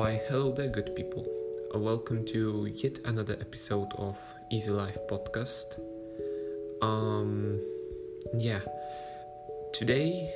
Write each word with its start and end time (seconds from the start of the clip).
Why, 0.00 0.18
hello 0.30 0.50
there, 0.50 0.70
good 0.70 0.96
people. 0.96 1.26
Uh, 1.74 1.78
welcome 1.78 2.24
to 2.28 2.64
yet 2.72 3.00
another 3.04 3.36
episode 3.38 3.92
of 3.98 4.16
Easy 4.50 4.70
Life 4.70 4.96
podcast. 5.10 5.78
Um, 6.80 7.60
yeah, 8.34 8.60
today 9.74 10.34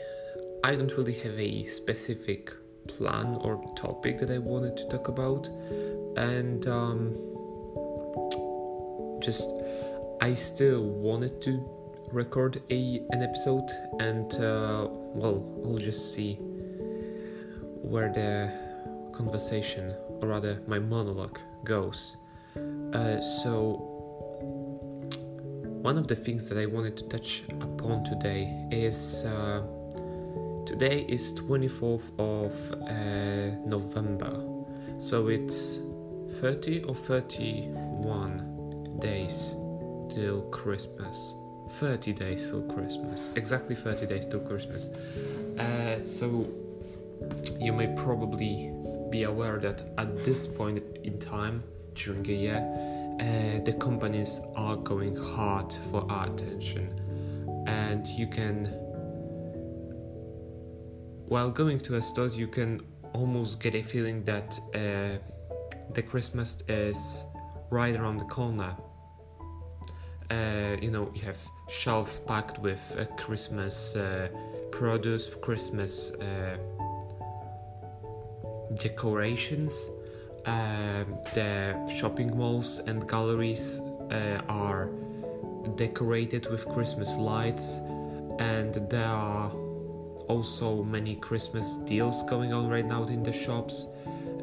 I 0.63 0.77
don't 0.77 0.95
really 0.99 1.15
have 1.15 1.41
a 1.41 1.65
specific 1.65 2.53
plan 2.89 3.39
or 3.41 3.59
topic 3.75 4.19
that 4.19 4.31
I 4.31 4.37
wanted 4.37 4.77
to 4.77 4.89
talk 4.89 5.09
about, 5.09 5.49
and 6.19 6.67
um, 6.67 7.15
just 9.23 9.51
I 10.21 10.35
still 10.35 10.83
wanted 10.83 11.41
to 11.41 11.67
record 12.13 12.61
a 12.69 13.01
an 13.13 13.23
episode, 13.23 13.71
and 13.99 14.31
uh, 14.35 14.89
well, 14.91 15.37
we'll 15.57 15.79
just 15.79 16.13
see 16.13 16.35
where 17.81 18.13
the 18.13 18.64
conversation, 19.15 19.95
or 20.21 20.29
rather 20.29 20.61
my 20.67 20.79
monologue, 20.79 21.39
goes. 21.65 22.19
Uh, 22.93 23.21
so, 23.21 23.91
one 25.83 25.99
of 25.99 26.07
the 26.07 26.17
things 26.17 26.49
that 26.49 26.59
I 26.59 26.67
wanted 26.67 26.97
to 26.99 27.05
touch 27.05 27.45
upon 27.61 28.05
today 28.05 28.67
is 28.71 29.25
uh, 29.25 29.63
today 30.67 31.05
is 31.09 31.35
24th 31.35 32.13
of 32.19 32.73
uh, 32.83 33.57
November, 33.67 34.45
so 34.99 35.29
it's 35.29 35.81
30 36.41 36.85
or 36.85 36.95
31 36.95 38.99
days 39.01 39.55
till 40.09 40.43
Christmas. 40.51 41.35
30 41.71 42.13
days 42.13 42.51
till 42.51 42.63
Christmas, 42.63 43.31
exactly 43.35 43.75
30 43.75 44.07
days 44.07 44.27
till 44.27 44.41
Christmas. 44.41 44.91
Uh, 45.59 46.05
so, 46.05 46.47
you 47.61 47.73
may 47.73 47.93
probably 47.97 48.71
be 49.15 49.23
aware 49.23 49.59
that 49.61 49.79
at 49.97 50.25
this 50.25 50.45
point 50.45 50.83
in 51.05 51.17
time 51.21 51.63
during 51.95 52.29
a 52.29 52.39
year, 52.47 52.63
uh, 53.21 53.63
the 53.65 53.73
companies 53.75 54.41
are 54.57 54.75
going 54.75 55.15
hard 55.15 55.73
for 55.89 56.01
our 56.11 56.27
attention, 56.27 56.87
and 57.69 58.09
you 58.09 58.27
can, 58.27 58.57
while 61.33 61.49
going 61.49 61.79
to 61.79 61.95
a 61.95 62.03
store, 62.03 62.27
you 62.27 62.49
can 62.49 62.81
almost 63.13 63.61
get 63.61 63.77
a 63.77 63.83
feeling 63.83 64.25
that 64.25 64.59
uh, 64.75 65.17
the 65.93 66.03
Christmas 66.03 66.51
is 66.67 67.25
right 67.71 67.95
around 67.95 68.17
the 68.19 68.31
corner. 68.39 68.75
Uh, 70.29 70.77
you 70.83 70.91
know, 70.91 71.13
you 71.15 71.23
have 71.23 71.41
shelves 71.69 72.19
packed 72.19 72.59
with 72.59 72.83
uh, 72.99 73.05
Christmas 73.15 73.95
uh, 73.95 74.29
produce, 74.73 75.29
Christmas 75.41 76.13
uh, 76.15 76.57
decorations. 78.75 79.91
Um, 80.47 81.19
the 81.33 81.75
shopping 81.89 82.37
malls 82.37 82.81
and 82.81 83.09
galleries 83.09 83.81
uh, 84.11 84.43
are 84.49 84.91
decorated 85.77 86.51
with 86.51 86.67
Christmas 86.69 87.17
lights, 87.17 87.79
and 88.39 88.75
there 88.91 89.07
are 89.07 89.51
also 90.29 90.83
many 90.83 91.17
Christmas 91.17 91.79
deals 91.79 92.23
going 92.25 92.53
on 92.53 92.69
right 92.69 92.85
now 92.85 93.05
in 93.05 93.23
the 93.23 93.33
shops. 93.33 93.89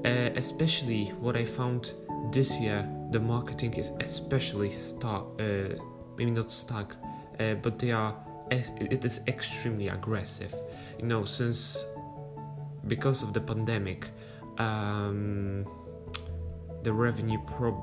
Uh, 0.03 0.31
especially 0.35 1.06
what 1.19 1.35
I 1.35 1.45
found 1.45 1.94
this 2.31 2.59
year, 2.59 2.88
the 3.11 3.19
marketing 3.19 3.75
is 3.75 3.91
especially 4.00 4.72
stuck. 4.72 5.28
Uh, 5.39 5.75
maybe 6.17 6.31
not 6.31 6.50
stuck, 6.50 6.95
uh, 7.39 7.53
but 7.56 7.78
they 7.78 7.91
are. 7.91 8.16
It 8.50 9.06
is 9.06 9.22
extremely 9.28 9.88
aggressive. 9.88 10.53
You 11.00 11.06
know, 11.06 11.23
since 11.23 11.85
because 12.87 13.23
of 13.23 13.33
the 13.33 13.41
pandemic, 13.41 14.09
um, 14.57 15.65
the 16.83 16.91
revenue 16.91 17.39
prob 17.45 17.75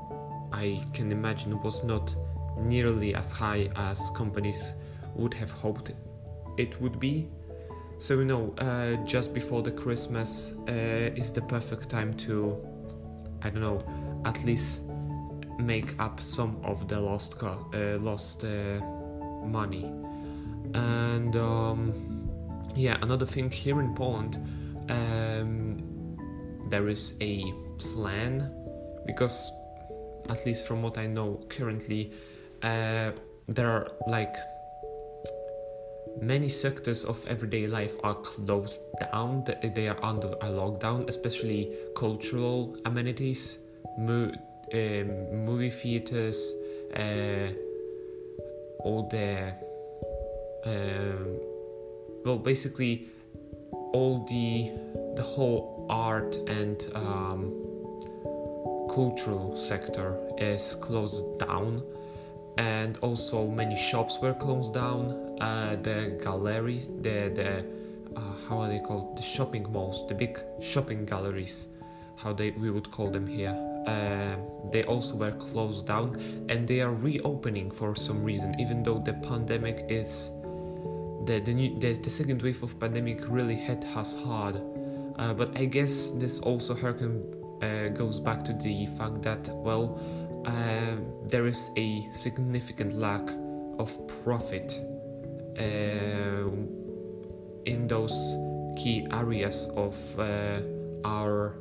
I 0.51 0.81
can 0.93 1.11
imagine 1.11 1.61
was 1.61 1.83
not 1.83 2.15
nearly 2.57 3.15
as 3.15 3.31
high 3.31 3.69
as 3.75 4.09
companies 4.11 4.73
would 5.15 5.33
have 5.33 5.51
hoped 5.51 5.93
it 6.57 6.79
would 6.81 6.99
be. 6.99 7.27
So 7.99 8.15
you 8.15 8.25
know, 8.25 8.53
uh, 8.57 8.95
just 9.05 9.33
before 9.33 9.61
the 9.61 9.71
Christmas 9.71 10.53
uh, 10.67 10.71
is 11.15 11.31
the 11.31 11.41
perfect 11.41 11.89
time 11.89 12.13
to, 12.15 12.57
I 13.41 13.49
don't 13.49 13.61
know, 13.61 13.79
at 14.25 14.43
least 14.43 14.81
make 15.59 15.99
up 15.99 16.21
some 16.21 16.57
of 16.63 16.87
the 16.87 16.99
lost 16.99 17.37
co- 17.37 17.69
uh, 17.73 17.99
lost 17.99 18.45
uh, 18.45 18.79
money. 19.45 19.85
And 20.73 21.35
um, 21.35 22.29
yeah, 22.75 22.97
another 23.01 23.25
thing 23.25 23.49
here 23.51 23.81
in 23.81 23.93
Poland, 23.95 24.37
um, 24.89 26.17
there 26.69 26.87
is 26.87 27.13
a 27.21 27.43
plan 27.77 28.51
because, 29.05 29.51
at 30.29 30.45
least 30.45 30.67
from 30.67 30.81
what 30.81 30.97
I 30.97 31.07
know 31.07 31.39
currently, 31.49 32.11
uh, 32.61 33.11
there 33.47 33.69
are 33.69 33.87
like 34.07 34.35
many 36.21 36.49
sectors 36.49 37.03
of 37.05 37.25
everyday 37.27 37.67
life 37.67 37.95
are 38.03 38.15
closed 38.15 38.81
down. 38.99 39.45
They 39.75 39.87
are 39.87 39.97
under 40.03 40.33
a 40.41 40.47
lockdown 40.47 41.07
especially 41.07 41.73
cultural 41.95 42.77
amenities 42.85 43.59
mo- 43.97 44.33
um, 44.73 45.45
movie 45.45 45.69
theaters 45.69 46.53
uh, 46.95 47.49
all 48.83 49.07
the 49.09 49.53
um, 50.65 51.39
well 52.25 52.37
basically 52.37 53.07
all 53.93 54.25
the 54.29 54.71
the 55.15 55.23
whole 55.23 55.85
art 55.89 56.37
and 56.47 56.87
um, 56.95 57.53
cultural 58.93 59.55
sector 59.55 60.17
is 60.37 60.75
closed 60.75 61.39
down. 61.39 61.83
And 62.57 62.97
also 62.97 63.47
many 63.47 63.75
shops 63.75 64.19
were 64.21 64.33
closed 64.33 64.73
down. 64.73 65.37
Uh, 65.39 65.77
the 65.81 66.19
galleries 66.21 66.87
the 66.87 67.31
the 67.33 67.65
uh, 68.15 68.33
how 68.47 68.59
are 68.61 68.67
they 68.67 68.79
called? 68.79 69.17
The 69.17 69.23
shopping 69.23 69.71
malls 69.71 70.07
the 70.07 70.15
big 70.15 70.39
shopping 70.59 71.05
galleries 71.05 71.67
how 72.17 72.33
they 72.33 72.51
we 72.51 72.69
would 72.69 72.91
call 72.91 73.09
them 73.09 73.25
here. 73.25 73.55
Uh, 73.87 74.35
they 74.71 74.83
also 74.83 75.15
were 75.15 75.31
closed 75.31 75.87
down 75.87 76.15
and 76.49 76.67
they 76.67 76.81
are 76.81 76.93
reopening 76.93 77.71
for 77.71 77.95
some 77.95 78.23
reason 78.23 78.59
even 78.59 78.83
though 78.83 78.99
the 78.99 79.13
pandemic 79.13 79.85
is 79.87 80.31
the 81.29 81.39
the, 81.39 81.53
new, 81.53 81.79
the, 81.79 81.93
the 81.93 82.09
second 82.09 82.41
wave 82.41 82.61
of 82.63 82.79
pandemic 82.79 83.21
really 83.29 83.55
hit 83.55 83.85
us 83.95 84.15
hard. 84.15 84.55
Uh, 85.19 85.33
but 85.33 85.55
i 85.57 85.65
guess 85.65 86.11
this 86.11 86.39
also 86.39 86.73
harken, 86.73 87.11
uh, 87.61 87.89
goes 87.89 88.19
back 88.19 88.43
to 88.45 88.53
the 88.53 88.85
fact 88.97 89.21
that 89.21 89.49
well 89.67 89.99
uh, 90.45 90.95
there 91.27 91.45
is 91.45 91.69
a 91.75 92.07
significant 92.11 92.97
lack 92.97 93.29
of 93.77 93.89
profit 94.23 94.81
uh, 95.59 96.49
in 97.65 97.85
those 97.87 98.17
key 98.81 99.05
areas 99.11 99.67
of 99.75 99.95
uh, 100.19 100.61
our 101.03 101.59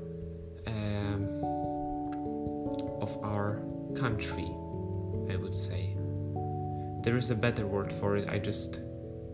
um, 0.68 1.24
of 3.02 3.16
our 3.24 3.60
country 3.94 4.50
i 5.30 5.36
would 5.36 5.54
say. 5.54 5.94
There 7.02 7.16
is 7.16 7.30
a 7.30 7.34
better 7.34 7.66
word 7.66 7.92
for 7.92 8.16
it 8.16 8.28
i 8.28 8.38
just 8.38 8.80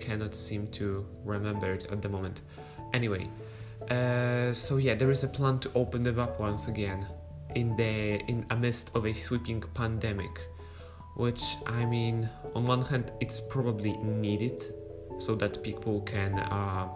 cannot 0.06 0.34
seem 0.34 0.66
to 0.68 1.06
remember 1.24 1.72
it 1.72 1.86
at 1.90 2.00
the 2.02 2.08
moment. 2.08 2.42
Anyway 2.92 3.28
uh, 3.90 4.52
so 4.52 4.76
yeah 4.76 4.94
there 4.94 5.10
is 5.10 5.24
a 5.24 5.28
plan 5.28 5.58
to 5.58 5.70
open 5.74 6.02
them 6.02 6.18
up 6.18 6.40
once 6.40 6.68
again 6.68 7.06
in 7.54 7.76
the 7.76 8.20
in 8.28 8.44
amidst 8.50 8.90
of 8.94 9.06
a 9.06 9.12
sweeping 9.12 9.62
pandemic 9.74 10.40
which 11.16 11.56
i 11.66 11.84
mean 11.84 12.28
on 12.54 12.64
one 12.64 12.82
hand 12.82 13.12
it's 13.20 13.40
probably 13.40 13.92
needed 13.98 14.64
so 15.18 15.34
that 15.34 15.62
people 15.62 16.00
can 16.00 16.38
uh, 16.40 16.88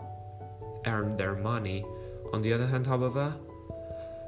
earn 0.86 1.16
their 1.16 1.36
money. 1.36 1.84
On 2.32 2.42
the 2.42 2.52
other 2.52 2.66
hand 2.66 2.86
however 2.86 3.32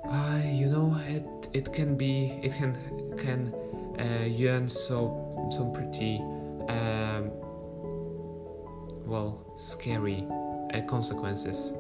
uh, 0.09 0.41
you 0.44 0.67
know 0.67 0.97
it 1.09 1.49
it 1.53 1.73
can 1.73 1.97
be 1.97 2.38
it 2.43 2.55
can 2.55 2.76
can 3.19 3.53
uh, 3.99 4.49
earn 4.49 4.69
so 4.69 5.49
some 5.50 5.73
pretty 5.73 6.19
um, 6.69 7.31
well 9.11 9.53
scary 9.57 10.27
uh, 10.73 10.81
consequences 10.83 11.73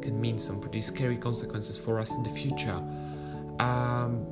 can 0.00 0.20
mean 0.20 0.38
some 0.38 0.60
pretty 0.60 0.80
scary 0.80 1.16
consequences 1.16 1.76
for 1.76 1.98
us 1.98 2.14
in 2.14 2.22
the 2.22 2.30
future. 2.30 2.80
Um, 3.58 4.24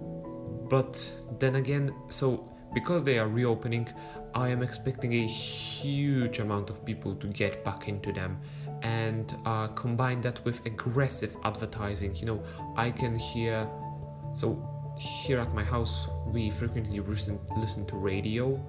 but 0.69 1.13
then 1.39 1.57
again 1.57 1.95
so 2.09 2.49
because 2.75 3.05
they 3.05 3.19
are 3.19 3.29
reopening 3.29 3.89
i 4.35 4.49
am 4.49 4.63
expecting 4.63 5.13
a 5.15 5.27
huge 5.27 6.39
amount 6.41 6.71
of 6.71 6.85
people 6.85 7.15
to 7.15 7.27
get 7.29 7.65
back 7.65 7.89
into 7.89 8.13
them 8.13 8.39
and 8.83 9.37
uh, 9.47 9.69
combine 9.69 10.21
that 10.21 10.45
with 10.45 10.65
aggressive 10.67 11.37
advertising. 11.45 12.15
You 12.17 12.27
know 12.27 12.43
i 12.77 12.91
can 12.91 13.17
hear 13.17 13.69
so 14.33 14.49
here 14.99 15.39
at 15.39 15.55
my 15.55 15.63
house 15.65 16.09
we 16.27 16.51
frequently 16.51 17.01
listen, 17.01 17.39
listen 17.57 17.87
to 17.87 17.97
radio 17.97 18.61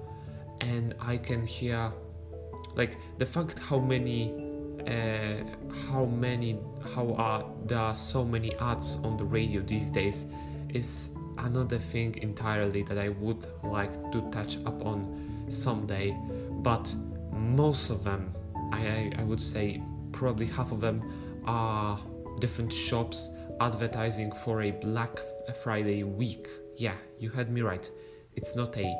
and 0.60 0.94
i 1.00 1.16
can 1.16 1.44
hear 1.44 1.92
like 2.78 2.96
the 3.18 3.26
fact 3.26 3.58
how 3.58 3.78
many 3.78 4.32
uh, 4.86 5.44
how 5.90 6.06
many 6.06 6.58
how 6.94 7.12
are 7.14 7.44
there 7.66 7.78
are 7.78 7.94
so 7.94 8.24
many 8.24 8.54
ads 8.56 8.96
on 9.04 9.16
the 9.18 9.24
radio 9.24 9.60
these 9.60 9.90
days 9.90 10.24
is 10.70 11.10
another 11.38 11.78
thing 11.78 12.16
entirely 12.22 12.82
that 12.82 12.98
I 12.98 13.10
would 13.10 13.46
like 13.62 13.92
to 14.12 14.20
touch 14.30 14.56
upon 14.64 15.44
someday. 15.48 16.16
But 16.62 16.94
most 17.32 17.90
of 17.90 18.02
them, 18.04 18.34
I, 18.72 19.12
I 19.16 19.22
would 19.22 19.40
say 19.40 19.82
probably 20.12 20.46
half 20.46 20.72
of 20.72 20.80
them 20.80 21.42
are 21.46 21.98
different 22.40 22.72
shops 22.72 23.30
advertising 23.60 24.32
for 24.32 24.62
a 24.62 24.70
Black 24.70 25.18
Friday 25.62 26.02
week. 26.02 26.48
Yeah, 26.76 26.94
you 27.18 27.30
heard 27.30 27.50
me 27.50 27.62
right. 27.62 27.90
It's 28.34 28.54
not 28.54 28.76
a 28.76 28.94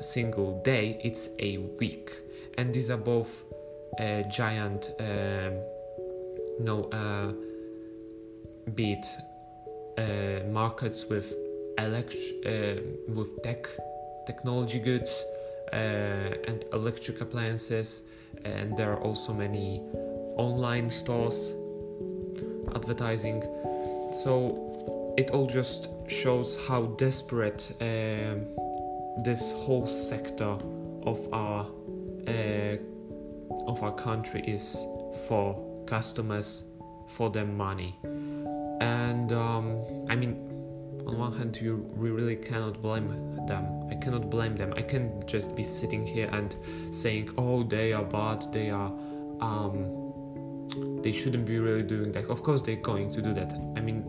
single 0.00 0.62
day, 0.62 1.00
it's 1.02 1.28
a 1.38 1.58
week. 1.58 2.12
And 2.56 2.72
these 2.72 2.90
are 2.90 2.96
both 2.96 3.44
uh, 3.98 4.22
giant, 4.22 4.90
um, 5.00 5.54
no, 6.60 6.84
uh, 6.92 7.32
be 8.74 8.92
it 8.92 9.06
uh, 9.98 10.46
markets 10.48 11.06
with 11.08 11.34
elect- 11.78 12.16
uh, 12.46 12.80
with 13.08 13.42
tech 13.42 13.66
technology 14.26 14.78
goods 14.78 15.24
uh, 15.72 15.76
and 16.48 16.64
electric 16.72 17.20
appliances, 17.20 18.02
and 18.44 18.76
there 18.76 18.92
are 18.92 19.00
also 19.00 19.32
many 19.32 19.82
online 20.36 20.90
stores 20.90 21.52
advertising. 22.74 23.42
So 24.10 25.14
it 25.16 25.30
all 25.30 25.46
just 25.46 25.88
shows 26.08 26.58
how 26.66 26.86
desperate 26.98 27.72
um, 27.80 28.46
this 29.24 29.52
whole 29.52 29.86
sector 29.86 30.56
of 31.06 31.28
our 31.32 31.66
uh, 32.28 32.76
of 33.66 33.82
our 33.82 33.92
country 33.92 34.42
is 34.42 34.84
for 35.26 35.84
customers 35.86 36.64
for 37.08 37.30
their 37.30 37.46
money. 37.46 37.96
And 38.80 39.32
um, 39.32 39.84
I 40.08 40.16
mean, 40.16 40.50
on 41.06 41.18
one 41.18 41.32
hand, 41.36 41.60
you 41.60 41.76
we 41.96 42.10
really 42.10 42.36
cannot 42.36 42.80
blame 42.80 43.08
them. 43.46 43.88
I 43.90 43.94
cannot 43.94 44.30
blame 44.30 44.56
them. 44.56 44.72
I 44.76 44.82
can 44.82 45.22
just 45.26 45.54
be 45.54 45.62
sitting 45.62 46.06
here 46.06 46.28
and 46.32 46.56
saying, 46.90 47.30
"Oh, 47.36 47.62
they 47.62 47.92
are 47.92 48.04
bad. 48.04 48.44
They 48.52 48.70
are." 48.70 48.92
Um, 49.40 50.04
they 51.02 51.12
shouldn't 51.12 51.44
be 51.44 51.58
really 51.58 51.82
doing 51.82 52.12
that. 52.12 52.26
Of 52.30 52.42
course, 52.42 52.62
they're 52.62 52.76
going 52.76 53.10
to 53.12 53.20
do 53.20 53.34
that. 53.34 53.52
I 53.76 53.80
mean, 53.80 54.02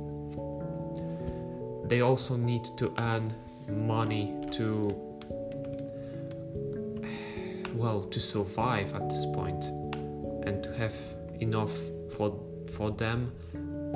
they 1.88 2.02
also 2.02 2.38
need 2.38 2.66
to 2.78 2.94
earn 2.98 3.34
money 3.68 4.34
to, 4.52 4.90
well, 7.86 8.02
to 8.02 8.20
survive 8.20 8.96
at 8.96 9.08
this 9.10 9.26
point, 9.28 9.66
and 10.48 10.64
to 10.64 10.74
have 10.74 10.96
enough 11.40 11.76
for 12.16 12.34
for 12.76 12.90
them, 12.90 13.32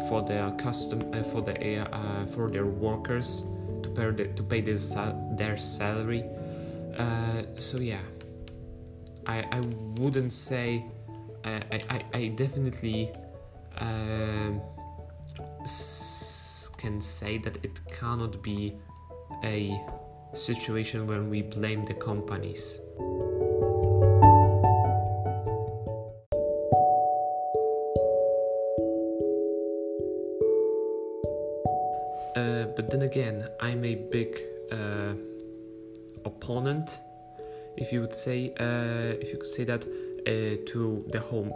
for 0.07 0.21
their 0.21 0.51
custom, 0.51 0.99
uh, 1.11 1.23
for 1.23 1.41
their 1.41 1.87
uh, 1.91 2.27
for 2.27 2.51
their 2.51 2.67
workers 2.67 3.43
to 3.81 3.89
pay 3.89 4.11
the, 4.11 4.25
to 4.37 4.43
pay 4.43 4.61
their 4.61 4.77
sal- 4.77 5.33
their 5.35 5.57
salary. 5.57 6.23
Uh, 6.97 7.41
so 7.55 7.79
yeah, 7.79 8.05
I 9.25 9.37
I 9.51 9.59
wouldn't 9.97 10.33
say 10.33 10.85
I, 11.43 11.81
I, 11.89 11.97
I 12.13 12.27
definitely 12.27 13.11
um, 13.79 14.61
can 16.77 17.01
say 17.01 17.39
that 17.39 17.57
it 17.63 17.81
cannot 17.91 18.43
be 18.43 18.75
a 19.43 19.81
situation 20.33 21.07
when 21.07 21.29
we 21.29 21.41
blame 21.41 21.83
the 21.85 21.95
companies. 21.95 22.79
Then 32.91 33.01
again, 33.03 33.47
I'm 33.59 33.83
a 33.85 33.95
big 33.95 34.41
uh, 34.71 35.13
opponent, 36.25 37.01
if 37.77 37.91
you 37.91 38.01
would 38.01 38.15
say, 38.15 38.53
uh, 38.59 39.17
if 39.21 39.31
you 39.31 39.37
could 39.37 39.49
say 39.49 39.63
that 39.65 39.85
uh, 39.85 40.57
to 40.67 41.05
the 41.09 41.19
whole 41.19 41.49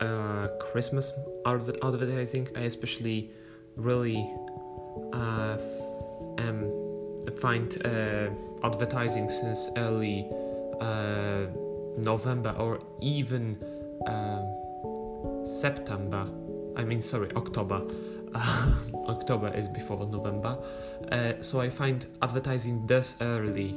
uh, 0.00 0.48
Christmas 0.58 1.12
advertising. 1.44 2.48
I 2.56 2.60
especially 2.60 3.30
really 3.76 4.32
uh, 5.12 5.58
um, 6.38 6.70
find 7.40 7.70
advertising 8.62 9.28
since 9.28 9.68
early 9.76 10.26
November 11.98 12.54
or 12.58 12.80
even 13.02 13.58
September. 15.44 16.26
I 16.76 16.84
mean, 16.84 17.02
sorry, 17.02 17.30
October. 17.36 17.82
October 19.08 19.52
is 19.54 19.68
before 19.68 20.06
November. 20.06 20.58
Uh, 21.10 21.32
so 21.40 21.60
I 21.60 21.68
find 21.68 22.06
advertising 22.22 22.86
this 22.86 23.16
early 23.20 23.74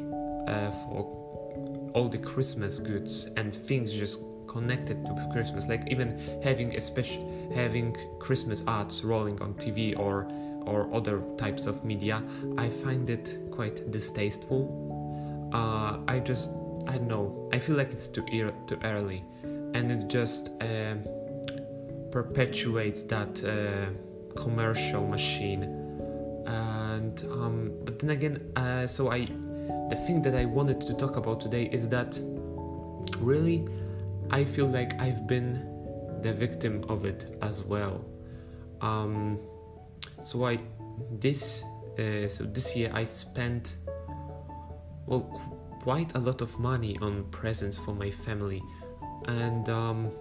uh, 0.47 0.69
for 0.71 1.89
all 1.93 2.07
the 2.09 2.17
Christmas 2.17 2.79
goods 2.79 3.25
and 3.37 3.53
things 3.53 3.93
just 3.93 4.19
connected 4.47 5.03
to 5.05 5.29
Christmas, 5.31 5.67
like 5.67 5.89
even 5.89 6.41
having 6.43 6.75
a 6.75 6.81
special 6.81 7.51
having 7.55 7.95
Christmas 8.19 8.63
ads 8.67 9.03
rolling 9.03 9.41
on 9.41 9.53
TV 9.55 9.97
or 9.97 10.27
or 10.67 10.93
other 10.93 11.21
types 11.37 11.65
of 11.65 11.83
media, 11.83 12.23
I 12.57 12.69
find 12.69 13.09
it 13.09 13.37
quite 13.51 13.91
distasteful. 13.91 14.61
Uh, 15.53 15.97
I 16.07 16.19
just 16.19 16.51
I 16.87 16.97
don't 16.97 17.07
know. 17.07 17.49
I 17.51 17.59
feel 17.59 17.75
like 17.75 17.91
it's 17.91 18.07
too 18.07 18.25
ear- 18.31 18.55
too 18.67 18.79
early, 18.83 19.23
and 19.43 19.91
it 19.91 20.07
just 20.07 20.51
uh, 20.61 20.95
perpetuates 22.11 23.03
that 23.05 23.43
uh, 23.43 23.89
commercial 24.35 25.07
machine. 25.07 25.63
And 26.45 27.23
um, 27.31 27.71
but 27.85 27.99
then 27.99 28.09
again, 28.11 28.51
uh, 28.55 28.85
so 28.87 29.11
I 29.11 29.25
the 29.89 29.95
thing 29.95 30.21
that 30.23 30.35
I 30.35 30.45
wanted 30.45 30.81
to 30.81 30.93
talk 30.93 31.17
about 31.17 31.39
today 31.39 31.69
is 31.71 31.87
that 31.89 32.19
really 33.19 33.67
I 34.29 34.43
feel 34.43 34.67
like 34.67 34.99
I've 34.99 35.27
been 35.27 35.73
the 36.21 36.33
victim 36.33 36.83
of 36.89 37.05
it 37.05 37.37
as 37.41 37.63
well. 37.63 38.03
Um, 38.81 39.39
so 40.21 40.45
I 40.45 40.59
this 41.19 41.63
uh, 41.97 42.27
so 42.27 42.43
this 42.45 42.75
year 42.75 42.91
I 42.93 43.03
spent 43.03 43.77
well 45.05 45.21
quite 45.81 46.15
a 46.15 46.19
lot 46.19 46.41
of 46.41 46.57
money 46.59 46.97
on 47.01 47.25
presents 47.25 47.77
for 47.77 47.93
my 47.93 48.09
family, 48.09 48.61
and 49.27 49.67
um, 49.69 50.11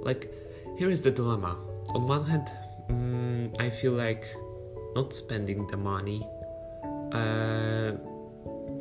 like 0.00 0.32
here 0.76 0.90
is 0.90 1.02
the 1.02 1.10
dilemma. 1.10 1.56
On 1.94 2.06
one 2.06 2.24
hand, 2.24 2.52
um, 2.90 3.52
I 3.58 3.70
feel 3.70 3.92
like 3.92 4.24
not 4.94 5.12
spending 5.12 5.66
the 5.66 5.76
money 5.76 6.26
uh, 7.12 7.92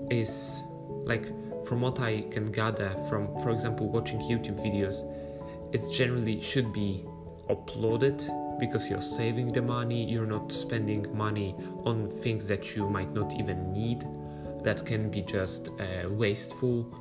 is 0.10 0.62
like 1.06 1.26
from 1.66 1.82
what 1.82 2.00
I 2.00 2.22
can 2.32 2.46
gather 2.46 2.90
from, 3.10 3.38
for 3.40 3.52
example, 3.52 3.90
watching 3.90 4.20
YouTube 4.20 4.62
videos, 4.62 5.04
it's 5.74 5.90
generally 5.90 6.42
should 6.42 6.72
be 6.74 7.06
uploaded 7.50 8.20
because 8.60 8.90
you're 8.90 9.02
saving 9.02 9.54
the 9.54 9.62
money, 9.62 10.04
you're 10.04 10.26
not 10.26 10.52
spending 10.52 11.16
money 11.16 11.56
on 11.86 12.10
things 12.10 12.48
that 12.48 12.76
you 12.76 12.90
might 12.90 13.14
not 13.14 13.36
even 13.36 13.72
need, 13.72 14.06
that 14.64 14.86
can 14.86 15.10
be 15.10 15.22
just 15.22 15.70
uh, 15.80 16.10
wasteful, 16.10 16.94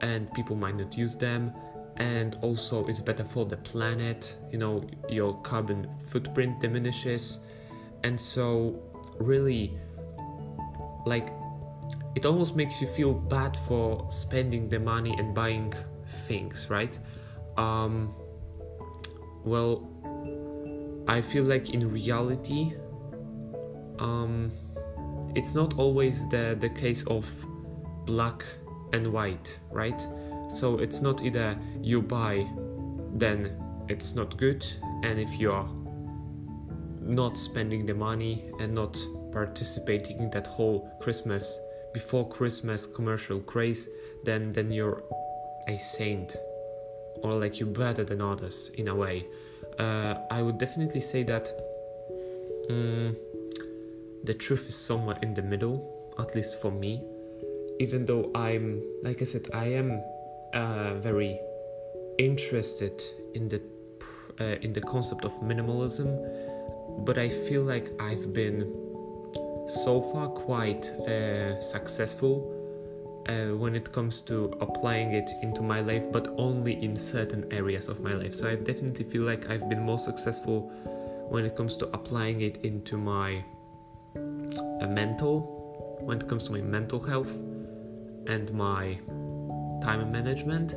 and 0.00 0.32
people 0.34 0.56
might 0.56 0.76
not 0.76 0.96
use 0.96 1.16
them. 1.16 1.52
And 1.96 2.36
also, 2.42 2.86
it's 2.86 3.00
better 3.00 3.24
for 3.24 3.44
the 3.44 3.56
planet, 3.58 4.36
you 4.50 4.58
know, 4.58 4.84
your 5.08 5.40
carbon 5.42 5.88
footprint 6.08 6.60
diminishes. 6.60 7.40
And 8.02 8.18
so, 8.18 8.82
really, 9.18 9.78
like 11.06 11.32
it 12.14 12.24
almost 12.24 12.54
makes 12.56 12.80
you 12.80 12.86
feel 12.86 13.12
bad 13.12 13.56
for 13.56 14.06
spending 14.10 14.68
the 14.68 14.78
money 14.78 15.14
and 15.18 15.34
buying 15.34 15.72
things 16.06 16.68
right? 16.70 16.98
Um 17.56 18.14
well 19.44 19.86
i 21.06 21.20
feel 21.20 21.44
like 21.44 21.70
in 21.74 21.90
reality 21.90 22.72
um 23.98 24.50
it's 25.34 25.54
not 25.54 25.74
always 25.76 26.26
the 26.30 26.56
the 26.60 26.68
case 26.70 27.04
of 27.06 27.46
black 28.06 28.42
and 28.92 29.12
white 29.12 29.58
right 29.70 30.06
so 30.54 30.78
it's 30.78 31.00
not 31.02 31.22
either 31.22 31.58
you 31.80 32.00
buy 32.00 32.46
then 33.14 33.60
it's 33.88 34.14
not 34.14 34.36
good 34.36 34.64
and 35.02 35.18
if 35.18 35.38
you're 35.38 35.68
not 37.00 37.36
spending 37.36 37.84
the 37.84 37.94
money 37.94 38.50
and 38.60 38.74
not 38.74 38.98
participating 39.30 40.18
in 40.18 40.30
that 40.30 40.46
whole 40.46 40.88
Christmas 41.00 41.58
before 41.92 42.28
Christmas 42.28 42.86
commercial 42.86 43.40
craze, 43.40 43.88
then 44.24 44.52
then 44.52 44.70
you're 44.70 45.02
a 45.68 45.76
saint 45.76 46.36
or 47.22 47.32
like 47.32 47.58
you're 47.58 47.68
better 47.68 48.04
than 48.04 48.20
others 48.20 48.70
in 48.74 48.88
a 48.88 48.94
way. 48.94 49.26
Uh, 49.78 50.14
I 50.30 50.42
would 50.42 50.58
definitely 50.58 51.00
say 51.00 51.22
that 51.24 51.48
um, 52.70 53.16
the 54.24 54.34
truth 54.34 54.68
is 54.68 54.76
somewhere 54.76 55.18
in 55.22 55.34
the 55.34 55.42
middle, 55.42 55.76
at 56.18 56.34
least 56.34 56.60
for 56.60 56.70
me. 56.70 57.02
Even 57.80 58.06
though 58.06 58.30
I'm, 58.34 58.82
like 59.02 59.20
I 59.20 59.24
said, 59.24 59.48
I 59.52 59.66
am 59.66 60.02
uh, 60.54 60.94
very 60.94 61.38
interested 62.18 63.02
in 63.34 63.48
the 63.48 63.60
uh, 64.40 64.56
in 64.62 64.72
the 64.72 64.80
concept 64.80 65.24
of 65.24 65.32
minimalism, 65.40 66.08
but 67.04 67.18
I 67.18 67.28
feel 67.28 67.62
like 67.62 67.90
I've 68.00 68.32
been 68.32 68.72
so 69.66 70.00
far 70.00 70.28
quite 70.28 70.90
uh, 71.08 71.60
successful 71.60 72.50
uh, 73.28 73.56
when 73.56 73.74
it 73.74 73.92
comes 73.92 74.22
to 74.22 74.52
applying 74.60 75.12
it 75.12 75.30
into 75.42 75.62
my 75.62 75.80
life, 75.80 76.10
but 76.10 76.34
only 76.36 76.82
in 76.82 76.96
certain 76.96 77.50
areas 77.52 77.88
of 77.88 78.00
my 78.00 78.12
life. 78.14 78.34
So 78.34 78.48
I 78.48 78.56
definitely 78.56 79.04
feel 79.04 79.22
like 79.22 79.48
I've 79.50 79.68
been 79.68 79.82
more 79.82 79.98
successful 79.98 80.70
when 81.28 81.44
it 81.44 81.56
comes 81.56 81.76
to 81.76 81.86
applying 81.94 82.42
it 82.42 82.58
into 82.64 82.96
my 82.96 83.44
uh, 84.16 84.86
mental, 84.86 85.98
when 86.00 86.20
it 86.20 86.28
comes 86.28 86.46
to 86.46 86.52
my 86.52 86.60
mental 86.60 87.00
health 87.00 87.34
and 88.26 88.52
my 88.52 88.98
time 89.82 90.10
management. 90.10 90.74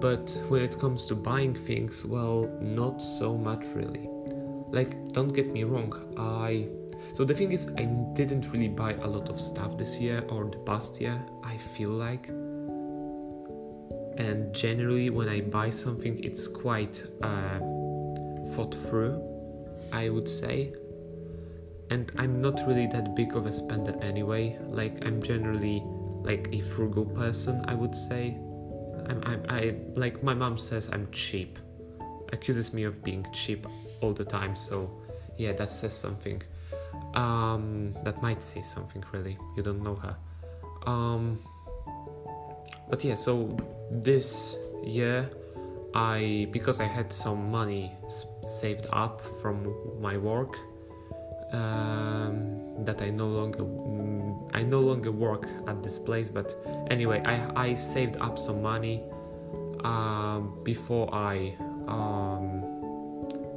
But 0.00 0.30
when 0.48 0.62
it 0.62 0.78
comes 0.78 1.06
to 1.06 1.14
buying 1.14 1.54
things, 1.54 2.04
well, 2.04 2.50
not 2.60 3.00
so 3.00 3.36
much 3.36 3.64
really. 3.74 4.08
Like, 4.70 5.12
don't 5.12 5.32
get 5.32 5.52
me 5.52 5.62
wrong, 5.64 5.92
I 6.16 6.68
so 7.14 7.24
the 7.24 7.32
thing 7.32 7.52
is, 7.52 7.72
I 7.78 7.84
didn't 7.84 8.50
really 8.50 8.66
buy 8.66 8.94
a 8.94 9.06
lot 9.06 9.28
of 9.28 9.40
stuff 9.40 9.78
this 9.78 10.00
year 10.00 10.24
or 10.28 10.46
the 10.46 10.58
past 10.58 11.00
year, 11.00 11.24
I 11.44 11.56
feel 11.56 11.90
like. 11.90 12.26
And 14.18 14.52
generally, 14.52 15.10
when 15.10 15.28
I 15.28 15.42
buy 15.42 15.70
something, 15.70 16.18
it's 16.24 16.48
quite 16.48 17.04
uh, 17.22 17.60
thought 18.54 18.74
through, 18.74 19.22
I 19.92 20.08
would 20.08 20.28
say. 20.28 20.72
And 21.90 22.10
I'm 22.18 22.40
not 22.40 22.66
really 22.66 22.88
that 22.88 23.14
big 23.14 23.36
of 23.36 23.46
a 23.46 23.52
spender 23.52 23.96
anyway. 24.02 24.58
Like, 24.66 25.06
I'm 25.06 25.22
generally 25.22 25.84
like 26.24 26.48
a 26.52 26.60
frugal 26.60 27.06
person, 27.06 27.64
I 27.68 27.74
would 27.74 27.94
say. 27.94 28.36
I'm, 29.08 29.22
I'm 29.24 29.44
I 29.48 29.76
like 29.94 30.22
my 30.22 30.34
mom 30.34 30.56
says 30.56 30.88
I'm 30.92 31.10
cheap, 31.12 31.58
accuses 32.32 32.72
me 32.72 32.84
of 32.84 33.04
being 33.04 33.26
cheap 33.32 33.66
all 34.00 34.12
the 34.12 34.24
time. 34.24 34.56
So 34.56 34.90
yeah, 35.36 35.52
that 35.52 35.68
says 35.68 35.92
something 35.92 36.42
um, 37.14 37.94
that 38.02 38.20
might 38.22 38.42
say 38.42 38.60
something 38.60 39.04
really 39.12 39.38
you 39.56 39.62
don't 39.62 39.82
know 39.82 39.94
her 39.94 40.16
um, 40.86 41.38
but 42.88 43.02
yeah 43.04 43.14
so 43.14 43.56
this 43.90 44.58
year 44.82 45.28
i 45.94 46.48
because 46.50 46.80
i 46.80 46.84
had 46.84 47.12
some 47.12 47.50
money 47.50 47.92
saved 48.42 48.86
up 48.92 49.22
from 49.40 49.72
my 50.00 50.16
work 50.18 50.58
um, 51.54 52.84
that 52.84 53.00
i 53.02 53.10
no 53.10 53.26
longer 53.26 53.60
mm, 53.60 54.50
i 54.54 54.62
no 54.62 54.80
longer 54.80 55.12
work 55.12 55.48
at 55.66 55.82
this 55.82 55.98
place 55.98 56.28
but 56.28 56.54
anyway 56.90 57.22
i, 57.24 57.68
I 57.68 57.74
saved 57.74 58.16
up 58.18 58.38
some 58.38 58.62
money 58.62 59.02
um, 59.84 60.58
before 60.62 61.14
i 61.14 61.54
um, 61.88 62.62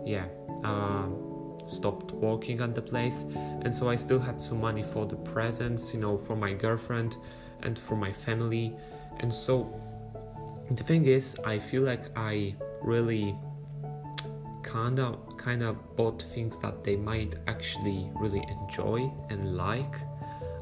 yeah 0.05 0.25
um, 0.63 1.27
stopped 1.65 2.11
working 2.13 2.61
at 2.61 2.73
the 2.73 2.81
place. 2.81 3.25
And 3.63 3.75
so 3.75 3.89
i 3.89 3.95
still 3.95 4.19
had 4.19 4.39
some 4.39 4.61
money 4.61 4.83
for 4.83 5.05
the 5.05 5.17
presents 5.17 5.93
you 5.93 5.99
know 5.99 6.17
for 6.17 6.35
my 6.35 6.53
girlfriend 6.53 7.17
and 7.63 7.77
for 7.77 7.95
my 7.95 8.11
family. 8.11 8.75
And 9.19 9.33
so 9.33 9.73
the 10.71 10.83
thing 10.83 11.05
is 11.05 11.35
i 11.45 11.57
feel 11.57 11.81
like 11.81 12.05
i 12.17 12.53
really 12.81 13.33
kind 14.63 14.99
of 14.99 15.17
kind 15.37 15.63
of 15.63 15.95
bought 15.95 16.21
things 16.21 16.59
that 16.59 16.83
they 16.83 16.95
might 16.95 17.35
actually 17.47 18.09
really 18.15 18.45
enjoy 18.49 19.11
and 19.29 19.55
like 19.55 19.95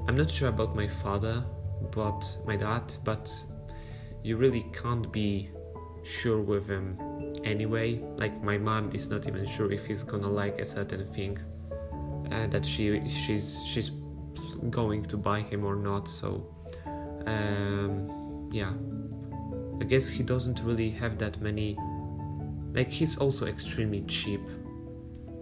i'm 0.08 0.15
not 0.15 0.29
sure 0.29 0.50
about 0.50 0.75
my 0.75 0.88
father 0.88 1.44
but 1.91 2.38
my 2.46 2.55
dad 2.55 2.94
but 3.03 3.29
you 4.24 4.38
really 4.38 4.65
can't 4.74 5.12
be 5.12 5.50
sure 6.03 6.41
with 6.41 6.67
him 6.67 6.98
anyway. 7.44 8.01
Like 8.15 8.41
my 8.44 8.58
mom 8.58 8.91
is 8.94 9.08
not 9.08 9.27
even 9.27 9.46
sure 9.46 9.72
if 9.72 9.86
he's 9.86 10.03
gonna 10.03 10.29
like 10.29 10.60
a 10.60 10.65
certain 10.65 11.05
thing 11.05 11.38
uh, 12.32 12.48
that 12.48 12.65
she 12.65 13.08
she's 13.08 13.63
she's 13.65 13.91
going 14.70 15.03
to 15.03 15.17
buy 15.17 15.41
him 15.41 15.63
or 15.63 15.75
not. 15.75 16.08
So 16.08 16.48
um, 17.25 18.50
yeah, 18.51 18.74
I 19.82 19.86
guess 19.86 20.08
he 20.08 20.24
doesn't 20.24 20.62
really 20.63 20.89
have 20.91 21.17
that 21.20 21.41
many. 21.41 21.77
Like 22.74 22.89
he's 22.89 23.17
also 23.17 23.46
extremely 23.46 24.01
cheap, 24.01 24.41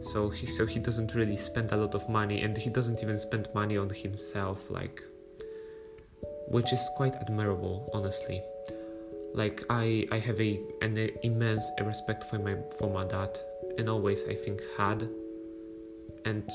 so 0.04 0.30
he 0.30 0.46
so 0.48 0.66
he 0.66 0.80
doesn't 0.80 1.16
really 1.16 1.38
spend 1.38 1.72
a 1.72 1.78
lot 1.78 1.96
of 1.96 2.08
money, 2.10 2.42
and 2.42 2.58
he 2.58 2.70
doesn't 2.70 3.02
even 3.02 3.18
spend 3.18 3.48
money 3.54 3.78
on 3.78 3.90
himself. 3.90 4.70
Like, 4.70 5.02
which 6.48 6.74
is 6.74 6.90
quite 6.96 7.16
admirable, 7.16 7.90
honestly 7.94 8.42
like 9.34 9.64
I 9.70 10.08
I 10.12 10.20
have 10.20 10.40
a 10.40 10.60
an 10.82 10.98
immense 11.24 11.70
respect 11.82 12.24
for 12.24 12.40
my 12.40 12.56
for 12.78 12.90
my 12.90 13.06
dad 13.06 13.38
and 13.78 13.90
always 13.90 14.26
I 14.26 14.36
think 14.36 14.62
had 14.78 15.10
and 16.26 16.50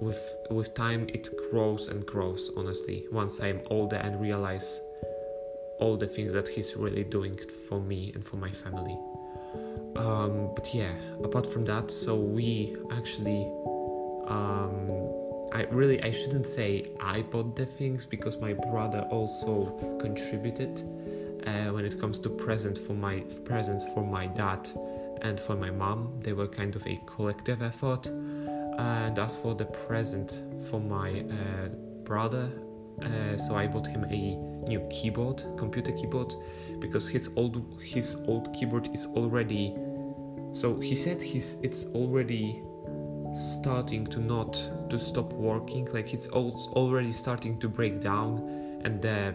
with 0.00 0.36
with 0.50 0.74
time 0.74 1.08
it 1.08 1.28
grows 1.50 1.88
and 1.88 2.04
grows 2.04 2.50
honestly 2.56 3.06
once 3.12 3.40
I'm 3.40 3.60
older 3.70 3.96
and 3.96 4.20
realize 4.20 4.80
all 5.78 5.96
the 5.96 6.08
things 6.08 6.32
that 6.32 6.48
he's 6.48 6.76
really 6.76 7.04
doing 7.04 7.38
for 7.68 7.80
me 7.80 8.12
and 8.14 8.24
for 8.24 8.36
my 8.36 8.50
family 8.50 8.98
um, 9.96 10.50
but 10.54 10.72
yeah 10.74 10.92
apart 11.24 11.46
from 11.46 11.64
that 11.64 11.90
so 11.90 12.16
we 12.16 12.76
actually 12.92 13.50
um, 14.28 14.88
I 15.52 15.66
really 15.70 16.02
I 16.02 16.10
shouldn't 16.10 16.46
say 16.46 16.84
I 17.00 17.22
bought 17.22 17.56
the 17.56 17.66
things 17.66 18.06
because 18.06 18.38
my 18.38 18.52
brother 18.52 19.06
also 19.10 19.98
contributed 20.00 20.82
uh, 21.46 21.72
when 21.72 21.84
it 21.84 22.00
comes 22.00 22.18
to 22.20 22.28
present 22.28 22.78
for 22.78 22.92
my 22.92 23.20
presents 23.44 23.84
for 23.92 24.04
my 24.06 24.26
dad 24.26 24.68
and 25.22 25.38
for 25.38 25.56
my 25.56 25.70
mom. 25.70 26.14
They 26.20 26.32
were 26.32 26.46
kind 26.46 26.76
of 26.76 26.86
a 26.86 26.98
collective 27.06 27.62
effort. 27.62 28.06
And 28.06 29.18
as 29.18 29.36
for 29.36 29.54
the 29.54 29.66
present 29.66 30.40
for 30.70 30.80
my 30.80 31.20
uh, 31.20 31.68
brother, 32.04 32.50
uh, 33.02 33.36
so 33.36 33.56
I 33.56 33.66
bought 33.66 33.86
him 33.86 34.04
a 34.04 34.36
new 34.66 34.86
keyboard, 34.90 35.42
computer 35.58 35.92
keyboard, 35.92 36.34
because 36.80 37.08
his 37.08 37.30
old 37.36 37.80
his 37.82 38.16
old 38.26 38.52
keyboard 38.54 38.90
is 38.92 39.06
already. 39.06 39.74
So 40.52 40.78
he 40.80 40.96
said 40.96 41.22
he's 41.22 41.56
it's 41.62 41.84
already 41.94 42.62
starting 43.34 44.06
to 44.06 44.20
not 44.20 44.54
to 44.90 44.98
stop 44.98 45.32
working 45.34 45.86
like 45.92 46.12
it's 46.12 46.28
already 46.28 47.12
starting 47.12 47.58
to 47.60 47.68
break 47.68 48.00
down 48.00 48.80
and 48.84 49.00
the 49.00 49.34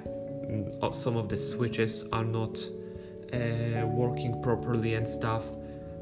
uh, 0.81 0.91
some 0.91 1.15
of 1.15 1.29
the 1.29 1.37
switches 1.37 2.03
are 2.11 2.23
not 2.23 2.59
uh, 3.33 3.85
working 3.87 4.41
properly 4.41 4.95
and 4.95 5.07
stuff 5.07 5.45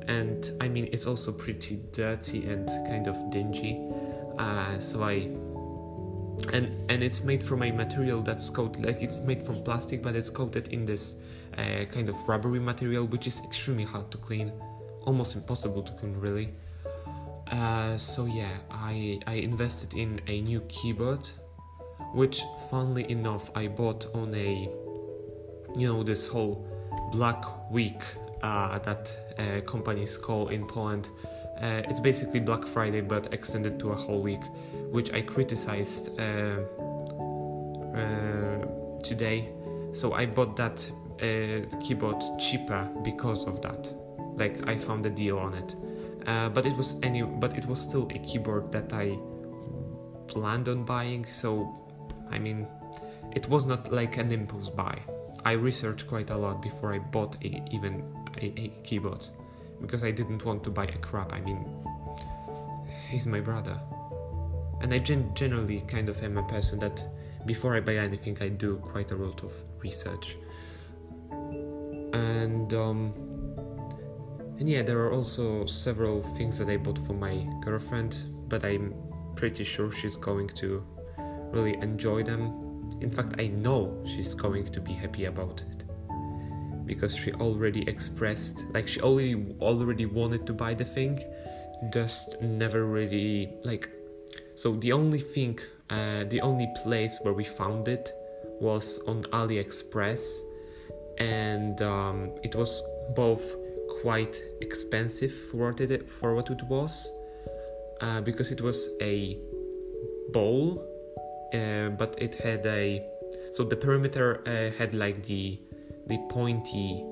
and 0.07 0.51
i 0.59 0.67
mean 0.67 0.89
it's 0.91 1.07
also 1.07 1.31
pretty 1.31 1.79
dirty 1.91 2.45
and 2.47 2.67
kind 2.87 3.07
of 3.07 3.15
dingy 3.29 3.79
uh, 4.37 4.77
so 4.79 5.03
i 5.03 5.29
and 6.51 6.71
and 6.89 7.03
it's 7.03 7.23
made 7.23 7.43
from 7.43 7.63
a 7.63 7.71
material 7.71 8.21
that's 8.21 8.49
coated 8.49 8.85
like 8.85 9.01
it's 9.01 9.17
made 9.17 9.41
from 9.41 9.63
plastic 9.63 10.01
but 10.01 10.15
it's 10.15 10.29
coated 10.29 10.67
in 10.69 10.85
this 10.85 11.15
uh, 11.57 11.85
kind 11.91 12.09
of 12.09 12.15
rubbery 12.27 12.59
material 12.59 13.05
which 13.05 13.27
is 13.27 13.41
extremely 13.43 13.83
hard 13.83 14.09
to 14.11 14.17
clean. 14.17 14.51
Almost 15.05 15.35
impossible 15.35 15.83
to 15.83 15.91
clean 15.93 16.15
really. 16.19 16.53
Uh, 17.51 17.97
so 17.97 18.25
yeah 18.25 18.57
i 18.71 19.19
i 19.27 19.33
invested 19.33 19.93
in 19.93 20.19
a 20.27 20.41
new 20.41 20.61
keyboard 20.61 21.29
which 22.13 22.43
funnily 22.69 23.09
enough 23.11 23.51
I 23.55 23.67
bought 23.67 24.07
on 24.13 24.33
a 24.35 24.69
you 25.75 25.87
know 25.87 26.03
this 26.03 26.27
whole 26.27 26.65
Black 27.11 27.71
Week 27.71 28.01
uh, 28.43 28.79
that 28.79 29.15
uh, 29.37 29.61
companies 29.61 30.17
call 30.17 30.49
in 30.49 30.65
Poland. 30.65 31.09
Uh, 31.61 31.81
it's 31.89 31.99
basically 31.99 32.39
Black 32.39 32.65
Friday 32.65 33.01
but 33.01 33.33
extended 33.33 33.79
to 33.79 33.91
a 33.91 33.95
whole 33.95 34.21
week, 34.21 34.41
which 34.93 35.11
I 35.11 35.21
criticized 35.23 36.11
uh, 36.19 36.61
uh, 37.97 38.99
today. 39.01 39.49
So 39.91 40.13
I 40.13 40.27
bought 40.27 40.55
that 40.57 40.87
uh, 41.19 41.65
keyboard 41.81 42.23
cheaper 42.37 42.87
because 43.03 43.47
of 43.47 43.59
that. 43.63 43.91
Like 44.35 44.67
I 44.67 44.77
found 44.77 45.03
a 45.07 45.09
deal 45.09 45.39
on 45.39 45.55
it, 45.55 45.75
but 46.53 46.67
it 46.67 46.77
was 46.77 46.95
any 47.01 47.23
but 47.23 47.57
it 47.57 47.65
was 47.65 47.81
still 47.81 48.07
a 48.11 48.19
keyboard 48.19 48.71
that 48.71 48.93
I 48.93 49.17
planned 50.27 50.69
on 50.69 50.85
buying. 50.85 51.25
So 51.25 51.75
I 52.29 52.37
mean, 52.37 52.67
it 53.31 53.49
was 53.49 53.65
not 53.65 53.91
like 53.91 54.17
an 54.17 54.31
impulse 54.31 54.69
buy. 54.69 54.99
I 55.43 55.53
researched 55.53 56.07
quite 56.07 56.29
a 56.29 56.37
lot 56.37 56.61
before 56.61 56.93
I 56.93 56.99
bought 56.99 57.35
a, 57.43 57.63
even 57.71 58.03
a, 58.41 58.45
a 58.45 58.67
keyboard 58.83 59.25
because 59.81 60.03
I 60.03 60.11
didn't 60.11 60.45
want 60.45 60.63
to 60.65 60.69
buy 60.69 60.85
a 60.85 60.97
crap. 60.99 61.33
I 61.33 61.41
mean, 61.41 61.65
he's 63.09 63.25
my 63.25 63.39
brother. 63.39 63.79
And 64.83 64.93
I 64.93 64.99
gen- 64.99 65.31
generally 65.33 65.81
kind 65.87 66.09
of 66.09 66.21
am 66.21 66.37
a 66.37 66.43
person 66.43 66.77
that 66.79 67.03
before 67.45 67.75
I 67.75 67.79
buy 67.79 67.95
anything, 67.95 68.37
I 68.41 68.49
do 68.49 68.77
quite 68.77 69.11
a 69.11 69.15
lot 69.15 69.43
of 69.43 69.53
research. 69.81 70.37
And 72.13 72.73
um, 72.73 73.13
and 74.59 74.69
yeah, 74.69 74.83
there 74.83 74.99
are 74.99 75.11
also 75.11 75.65
several 75.65 76.21
things 76.21 76.59
that 76.59 76.69
I 76.69 76.77
bought 76.77 76.99
for 76.99 77.13
my 77.13 77.47
girlfriend, 77.63 78.25
but 78.47 78.63
I'm 78.63 78.93
pretty 79.35 79.63
sure 79.63 79.91
she's 79.91 80.15
going 80.15 80.49
to 80.49 80.83
really 81.51 81.75
enjoy 81.81 82.21
them. 82.23 82.41
In 83.01 83.09
fact, 83.09 83.35
I 83.39 83.47
know 83.47 84.03
she's 84.05 84.35
going 84.35 84.65
to 84.65 84.79
be 84.79 84.93
happy 84.93 85.25
about 85.25 85.63
it. 85.69 85.83
because 86.85 87.15
she 87.15 87.31
already 87.33 87.87
expressed 87.87 88.65
like 88.73 88.87
she 88.87 88.99
already 89.01 89.55
already 89.61 90.05
wanted 90.05 90.45
to 90.45 90.53
buy 90.53 90.73
the 90.73 90.83
thing 90.85 91.19
just 91.91 92.41
never 92.41 92.85
really 92.85 93.53
like 93.63 93.89
so 94.55 94.75
the 94.77 94.91
only 94.91 95.19
thing 95.19 95.59
uh, 95.89 96.23
the 96.29 96.41
only 96.41 96.67
place 96.83 97.19
where 97.23 97.33
we 97.33 97.43
found 97.43 97.87
it 97.87 98.11
was 98.59 98.99
on 99.07 99.23
aliexpress 99.23 100.41
and 101.17 101.81
um, 101.81 102.31
it 102.43 102.55
was 102.55 102.81
both 103.15 103.55
quite 104.01 104.41
expensive 104.61 105.31
for 105.31 105.69
what 105.71 105.81
it, 105.81 106.09
for 106.09 106.33
what 106.33 106.49
it 106.49 106.63
was 106.63 107.11
uh, 108.01 108.21
because 108.21 108.51
it 108.51 108.61
was 108.61 108.89
a 109.01 109.37
bowl 110.31 110.83
uh, 111.53 111.89
but 111.89 112.15
it 112.17 112.35
had 112.35 112.65
a 112.65 113.03
so 113.51 113.63
the 113.63 113.75
perimeter 113.75 114.41
uh, 114.47 114.75
had 114.77 114.95
like 114.95 115.23
the 115.23 115.59
the 116.07 116.17
pointy 116.29 117.03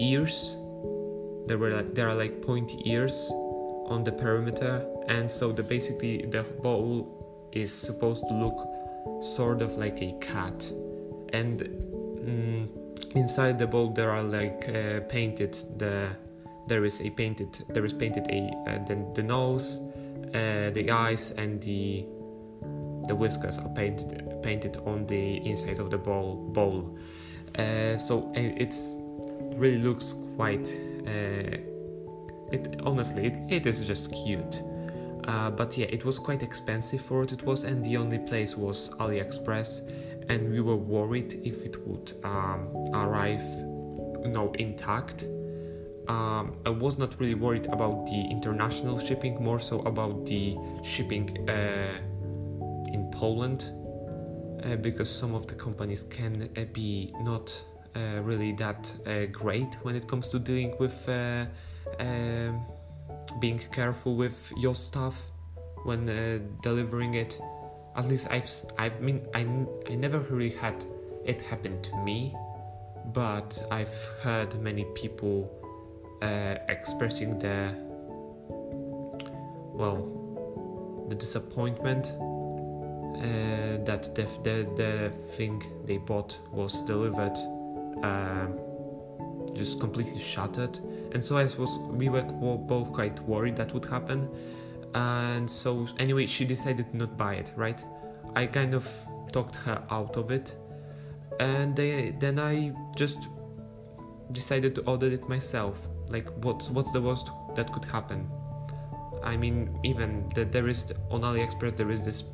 ears. 0.00 0.56
There 1.46 1.58
were 1.58 1.70
like, 1.70 1.94
there 1.94 2.08
are 2.08 2.14
like 2.14 2.42
pointy 2.42 2.80
ears 2.84 3.30
on 3.86 4.04
the 4.04 4.12
perimeter 4.12 4.86
and 5.10 5.28
so 5.28 5.50
the 5.52 5.62
basically 5.62 6.24
the 6.26 6.44
bowl 6.62 7.48
is 7.52 7.72
supposed 7.72 8.26
to 8.28 8.34
look 8.34 8.58
sort 9.20 9.60
of 9.60 9.76
like 9.76 10.00
a 10.00 10.12
cat. 10.20 10.72
And 11.32 11.60
mm, 11.60 13.16
inside 13.16 13.58
the 13.58 13.66
bowl 13.66 13.90
there 13.90 14.10
are 14.10 14.22
like 14.22 14.68
uh, 14.68 15.00
painted 15.08 15.58
the 15.78 16.10
there 16.68 16.84
is 16.84 17.00
a 17.00 17.10
painted 17.10 17.64
there 17.68 17.84
is 17.84 17.92
painted 17.92 18.24
a 18.30 18.50
uh, 18.68 18.84
the, 18.86 18.96
the 19.14 19.22
nose 19.22 19.80
uh, 20.28 20.70
the 20.72 20.90
eyes 20.92 21.32
and 21.32 21.60
the 21.60 22.06
the 23.08 23.14
whiskers 23.14 23.58
are 23.58 23.68
painted 23.70 24.40
painted 24.42 24.76
on 24.86 25.06
the 25.06 25.38
inside 25.44 25.80
of 25.80 25.90
the 25.90 25.98
bowl 25.98 26.36
bowl. 26.52 26.96
Uh, 27.58 27.96
so 27.96 28.30
it's 28.36 28.94
really 29.56 29.78
looks 29.78 30.14
quite 30.36 30.68
uh, 31.08 31.56
it 32.52 32.80
honestly 32.84 33.26
it, 33.26 33.34
it 33.48 33.66
is 33.66 33.84
just 33.84 34.12
cute 34.12 34.62
uh, 35.30 35.50
but 35.50 35.76
yeah 35.78 35.86
it 35.86 36.04
was 36.04 36.18
quite 36.18 36.42
expensive 36.42 37.00
for 37.00 37.20
what 37.20 37.32
it 37.32 37.42
was 37.44 37.64
and 37.64 37.84
the 37.84 37.96
only 37.96 38.18
place 38.18 38.56
was 38.56 38.90
aliexpress 38.98 39.70
and 40.28 40.50
we 40.50 40.60
were 40.60 40.76
worried 40.76 41.40
if 41.44 41.64
it 41.64 41.76
would 41.86 42.12
um, 42.24 42.68
arrive 42.92 43.44
know 44.28 44.52
intact. 44.58 45.24
Um, 46.08 46.56
I 46.66 46.70
was 46.70 46.98
not 46.98 47.18
really 47.20 47.34
worried 47.34 47.66
about 47.66 48.06
the 48.06 48.20
international 48.30 48.98
shipping, 48.98 49.42
more 49.42 49.60
so 49.60 49.80
about 49.80 50.26
the 50.26 50.56
shipping 50.82 51.48
uh, 51.48 51.98
in 52.92 53.10
Poland, 53.12 53.70
uh, 54.64 54.76
because 54.76 55.08
some 55.08 55.34
of 55.34 55.46
the 55.46 55.54
companies 55.54 56.02
can 56.04 56.48
uh, 56.56 56.62
be 56.72 57.12
not 57.20 57.52
uh, 57.94 58.20
really 58.22 58.52
that 58.52 58.92
uh, 59.06 59.26
great 59.26 59.76
when 59.82 59.94
it 59.94 60.08
comes 60.08 60.28
to 60.30 60.38
dealing 60.38 60.74
with 60.78 61.08
uh, 61.08 61.44
um, 62.00 62.60
being 63.38 63.58
careful 63.72 64.16
with 64.16 64.52
your 64.56 64.74
stuff 64.74 65.30
when 65.84 66.06
delivering 66.62 67.14
it. 67.14 67.40
At 67.96 68.08
least 68.08 68.28
I've 68.30 68.48
I've 68.78 69.00
mean 69.00 69.26
I 69.34 69.40
I 69.90 69.94
never 69.94 70.20
really 70.20 70.50
had 70.50 70.84
it 71.24 71.42
happen 71.42 71.80
to 71.82 71.96
me, 71.98 72.34
but 73.12 73.62
I've 73.70 73.94
heard 74.22 74.60
many 74.60 74.84
people 74.94 75.50
uh, 76.22 76.56
expressing 76.68 77.38
their, 77.38 77.74
well 79.72 80.16
the 81.08 81.14
disappointment 81.16 82.12
uh, 83.20 83.84
that 83.84 84.14
the, 84.14 84.22
the, 84.44 84.66
the 84.76 85.10
thing 85.32 85.62
they 85.84 85.98
bought 85.98 86.38
was 86.52 86.82
delivered 86.82 87.36
uh, 88.02 88.46
just 89.54 89.80
completely 89.80 90.20
shattered 90.20 90.78
and 91.12 91.24
so 91.24 91.36
I 91.36 91.42
was 91.42 91.78
we 91.78 92.08
were 92.08 92.22
both 92.22 92.92
quite 92.92 93.20
worried 93.20 93.56
that 93.56 93.72
would 93.74 93.84
happen. 93.84 94.28
And 94.94 95.48
so 95.48 95.86
anyway 95.98 96.26
she 96.26 96.44
decided 96.44 96.92
not 96.94 97.16
buy 97.16 97.34
it 97.34 97.52
right? 97.56 97.84
I 98.34 98.46
kind 98.46 98.74
of 98.74 98.88
talked 99.32 99.56
her 99.56 99.82
out 99.90 100.16
of 100.16 100.30
it. 100.30 100.56
And 101.38 101.74
they, 101.74 102.14
then 102.18 102.38
I 102.38 102.72
just 102.96 103.28
decided 104.32 104.74
to 104.76 104.82
order 104.82 105.06
it 105.06 105.28
myself. 105.28 105.88
Like 106.10 106.28
what's 106.44 106.70
what's 106.70 106.92
the 106.92 107.00
worst 107.00 107.30
that 107.54 107.72
could 107.72 107.84
happen? 107.84 108.28
I 109.22 109.36
mean 109.36 109.78
even 109.82 110.28
that 110.34 110.52
there 110.52 110.68
is 110.68 110.92
on 111.10 111.22
aliexpress 111.22 111.76
there 111.76 111.90
is 111.90 112.04
this 112.04 112.24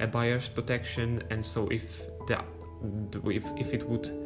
a 0.00 0.06
buyer's 0.06 0.48
protection. 0.48 1.22
And 1.30 1.44
so 1.44 1.68
if 1.68 2.06
the 2.26 2.42
if, 3.24 3.44
if 3.56 3.74
it 3.74 3.88
would 3.88 4.21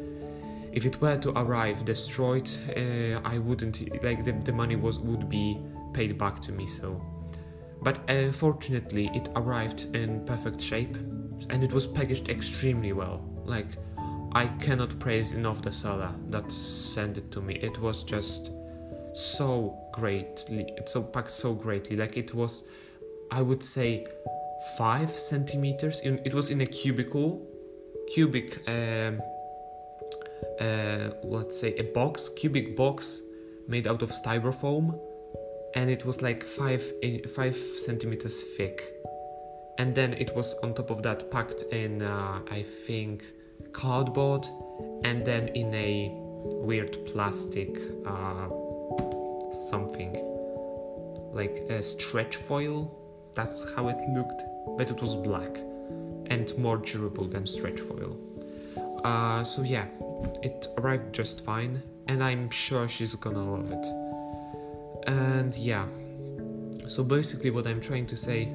if 0.71 0.85
it 0.85 0.99
were 1.01 1.17
to 1.17 1.31
arrive 1.31 1.83
destroyed 1.85 2.49
uh, 2.75 3.19
i 3.23 3.37
wouldn't 3.37 3.79
like 4.03 4.23
the, 4.23 4.31
the 4.31 4.51
money 4.51 4.75
was 4.75 4.99
would 4.99 5.27
be 5.29 5.57
paid 5.93 6.17
back 6.17 6.39
to 6.39 6.51
me 6.51 6.67
so. 6.67 7.01
But 7.81 8.09
uh, 8.09 8.31
fortunately 8.31 9.09
it 9.13 9.29
arrived 9.35 9.95
in 9.95 10.25
perfect 10.25 10.61
shape 10.61 10.95
and 11.49 11.63
it 11.63 11.71
was 11.71 11.87
packaged 11.87 12.29
extremely 12.29 12.93
well. 12.93 13.21
Like 13.45 13.67
i 14.33 14.45
cannot 14.65 14.99
praise 14.99 15.33
enough 15.33 15.61
the 15.61 15.71
seller 15.71 16.13
that 16.29 16.51
sent 16.51 17.17
it 17.17 17.31
to 17.31 17.41
me. 17.41 17.55
It 17.55 17.79
was 17.79 18.03
just 18.03 18.51
so 19.13 19.75
greatly 19.91 20.63
so 20.85 21.01
packed 21.01 21.31
so 21.31 21.53
greatly. 21.53 21.95
Like 21.95 22.17
it 22.17 22.33
was 22.33 22.63
i 23.31 23.41
would 23.41 23.63
say 23.63 24.05
five 24.77 25.09
centimeters 25.09 25.99
in, 26.01 26.19
it 26.23 26.33
was 26.33 26.49
in 26.49 26.61
a 26.61 26.65
cubicle 26.65 27.45
cubic 28.13 28.49
um, 28.69 29.21
uh, 30.59 31.11
let's 31.23 31.59
say 31.59 31.73
a 31.75 31.83
box 31.83 32.29
cubic 32.29 32.75
box 32.75 33.21
made 33.67 33.87
out 33.87 34.01
of 34.01 34.11
styrofoam 34.11 34.99
and 35.75 35.89
it 35.89 36.05
was 36.05 36.21
like 36.21 36.43
five 36.43 36.83
in, 37.01 37.27
five 37.27 37.55
centimeters 37.55 38.41
thick 38.55 38.93
and 39.77 39.93
then 39.93 40.13
it 40.13 40.35
was 40.35 40.55
on 40.63 40.73
top 40.73 40.89
of 40.89 41.03
that 41.03 41.29
packed 41.29 41.63
in 41.71 42.01
uh, 42.01 42.39
i 42.49 42.63
think 42.63 43.23
cardboard 43.73 44.47
and 45.03 45.25
then 45.25 45.49
in 45.49 45.73
a 45.73 46.11
weird 46.55 46.97
plastic 47.05 47.77
uh, 48.05 48.47
something 49.51 50.13
like 51.37 51.63
a 51.69 51.81
stretch 51.81 52.35
foil. 52.35 52.91
That's 53.35 53.65
how 53.75 53.87
it 53.89 53.99
looked, 54.09 54.41
but 54.77 54.89
it 54.89 54.99
was 55.01 55.15
black 55.15 55.57
and 56.27 56.57
more 56.57 56.77
durable 56.77 57.25
than 57.25 57.45
stretch 57.45 57.79
foil. 57.79 58.17
Uh, 59.07 59.41
so 59.41 59.61
yeah, 59.61 59.85
it 60.43 60.67
arrived 60.77 61.13
just 61.13 61.45
fine, 61.45 61.81
and 62.09 62.21
I'm 62.21 62.49
sure 62.49 62.89
she's 62.89 63.15
gonna 63.15 63.45
love 63.55 63.71
it. 63.71 63.85
And 65.07 65.55
yeah, 65.55 65.85
so 66.87 67.03
basically, 67.03 67.51
what 67.51 67.65
I'm 67.67 67.79
trying 67.79 68.05
to 68.07 68.17
say, 68.17 68.51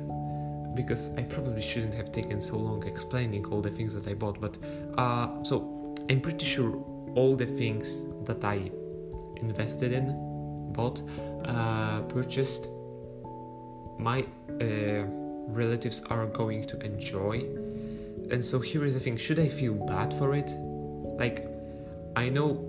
because 0.74 1.08
I 1.16 1.22
probably 1.22 1.62
shouldn't 1.62 1.94
have 1.94 2.12
taken 2.12 2.38
so 2.38 2.58
long 2.58 2.86
explaining 2.86 3.46
all 3.46 3.62
the 3.62 3.70
things 3.70 3.94
that 3.94 4.06
I 4.06 4.12
bought, 4.12 4.42
but 4.42 4.58
uh, 4.98 5.42
so 5.42 5.56
I'm 6.10 6.20
pretty 6.20 6.44
sure 6.44 6.70
all 7.14 7.34
the 7.34 7.46
things 7.46 8.04
that 8.26 8.44
I 8.44 8.70
invested 9.36 9.92
in 9.92 10.06
bought, 10.74 11.00
uh, 11.46 12.02
purchased, 12.02 12.68
my 13.98 14.26
uh, 14.60 15.04
relatives 15.48 16.02
are 16.10 16.26
going 16.26 16.66
to 16.66 16.78
enjoy. 16.80 17.61
And 18.32 18.42
so 18.42 18.58
here 18.58 18.84
is 18.84 18.94
the 18.94 19.00
thing 19.00 19.16
should 19.16 19.38
I 19.38 19.48
feel 19.48 19.74
bad 19.74 20.12
for 20.14 20.34
it? 20.34 20.52
Like, 21.18 21.46
I 22.16 22.30
know, 22.30 22.66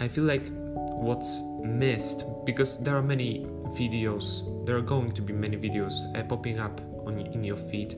I 0.00 0.08
feel 0.08 0.24
like 0.24 0.46
what's 0.74 1.42
missed 1.62 2.24
because 2.44 2.78
there 2.78 2.96
are 2.96 3.02
many 3.02 3.46
videos, 3.78 4.66
there 4.66 4.76
are 4.76 4.82
going 4.82 5.12
to 5.12 5.22
be 5.22 5.32
many 5.32 5.56
videos 5.56 5.94
uh, 6.18 6.24
popping 6.24 6.58
up 6.58 6.80
on 7.06 7.18
in 7.18 7.44
your 7.44 7.56
feed 7.56 7.96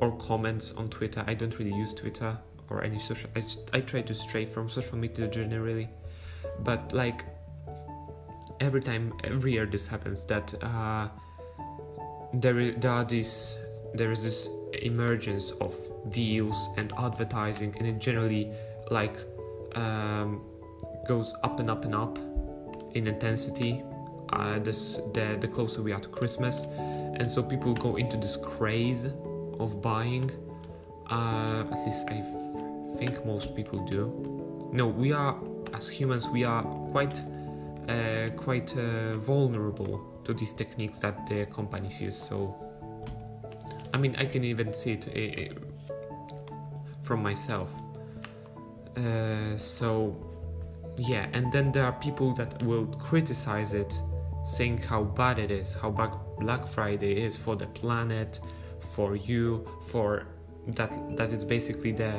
or 0.00 0.16
comments 0.16 0.72
on 0.72 0.88
Twitter. 0.88 1.22
I 1.26 1.34
don't 1.34 1.56
really 1.58 1.74
use 1.74 1.92
Twitter 1.92 2.36
or 2.70 2.82
any 2.82 2.98
social. 2.98 3.28
I, 3.36 3.42
I 3.74 3.80
try 3.80 4.00
to 4.02 4.14
stray 4.14 4.46
from 4.46 4.70
social 4.70 4.96
media 4.96 5.28
generally, 5.28 5.88
but 6.60 6.92
like 6.92 7.24
every 8.60 8.80
time 8.80 9.12
every 9.22 9.52
year 9.52 9.66
this 9.66 9.86
happens 9.86 10.24
that 10.26 10.54
uh, 10.62 11.08
there, 12.32 12.72
there 12.72 12.90
are 12.90 13.04
these 13.04 13.58
there 13.94 14.10
is 14.10 14.22
this 14.22 14.48
emergence 14.82 15.50
of 15.60 15.74
deals 16.10 16.68
and 16.76 16.92
advertising 16.98 17.74
and 17.78 17.86
it 17.86 17.98
generally 17.98 18.50
like 18.90 19.16
um, 19.74 20.42
goes 21.06 21.34
up 21.42 21.60
and 21.60 21.70
up 21.70 21.84
and 21.84 21.94
up 21.94 22.18
in 22.94 23.06
intensity. 23.06 23.82
Uh, 24.32 24.58
this 24.58 24.96
the, 25.12 25.36
the 25.40 25.48
closer 25.48 25.82
we 25.82 25.92
are 25.92 26.00
to 26.00 26.08
christmas. 26.08 26.66
And 27.18 27.30
so 27.30 27.42
people 27.42 27.74
go 27.74 27.96
into 27.96 28.16
this 28.16 28.36
craze 28.36 29.06
of 29.60 29.80
buying. 29.82 30.30
Uh, 31.10 31.64
at 31.70 31.84
least 31.84 32.06
i 32.08 32.24
think 32.96 33.24
most 33.26 33.54
people 33.54 33.78
do. 33.84 34.70
No 34.72 34.86
we 34.86 35.12
are 35.12 35.36
as 35.74 35.88
humans 35.88 36.28
we 36.28 36.44
are 36.44 36.62
quite 36.92 37.22
uh, 37.88 38.28
quite 38.36 38.74
uh, 38.76 39.12
vulnerable 39.18 40.00
to 40.24 40.32
these 40.32 40.52
techniques 40.52 40.98
that 41.00 41.26
the 41.26 41.46
companies 41.46 42.00
use. 42.00 42.16
So, 42.16 42.54
I 43.94 43.96
mean, 43.96 44.16
I 44.16 44.26
can 44.26 44.42
even 44.42 44.72
see 44.72 44.94
it 44.94 45.52
uh, 45.52 45.54
from 47.04 47.22
myself. 47.22 47.72
Uh, 48.96 49.56
so, 49.56 50.16
yeah, 50.96 51.28
and 51.32 51.52
then 51.52 51.70
there 51.70 51.84
are 51.84 51.92
people 51.92 52.34
that 52.34 52.60
will 52.64 52.86
criticize 52.86 53.72
it, 53.72 53.96
saying 54.44 54.78
how 54.78 55.04
bad 55.04 55.38
it 55.38 55.52
is, 55.52 55.74
how 55.74 55.90
bad 55.90 56.10
Black 56.40 56.66
Friday 56.66 57.22
is 57.22 57.36
for 57.36 57.54
the 57.54 57.68
planet, 57.68 58.40
for 58.80 59.14
you, 59.14 59.64
for 59.86 60.26
that 60.66 60.90
that 61.16 61.32
it's 61.32 61.44
basically 61.44 61.92
the 61.92 62.10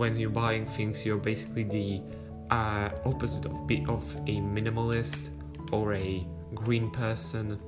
when 0.00 0.16
you're 0.16 0.28
buying 0.28 0.66
things, 0.66 1.06
you're 1.06 1.16
basically 1.16 1.64
the 1.64 2.02
uh, 2.50 2.90
opposite 3.06 3.46
of 3.46 3.66
be, 3.66 3.82
of 3.88 4.04
a 4.26 4.40
minimalist 4.40 5.30
or 5.72 5.94
a 5.94 6.26
green 6.54 6.90
person. 6.90 7.58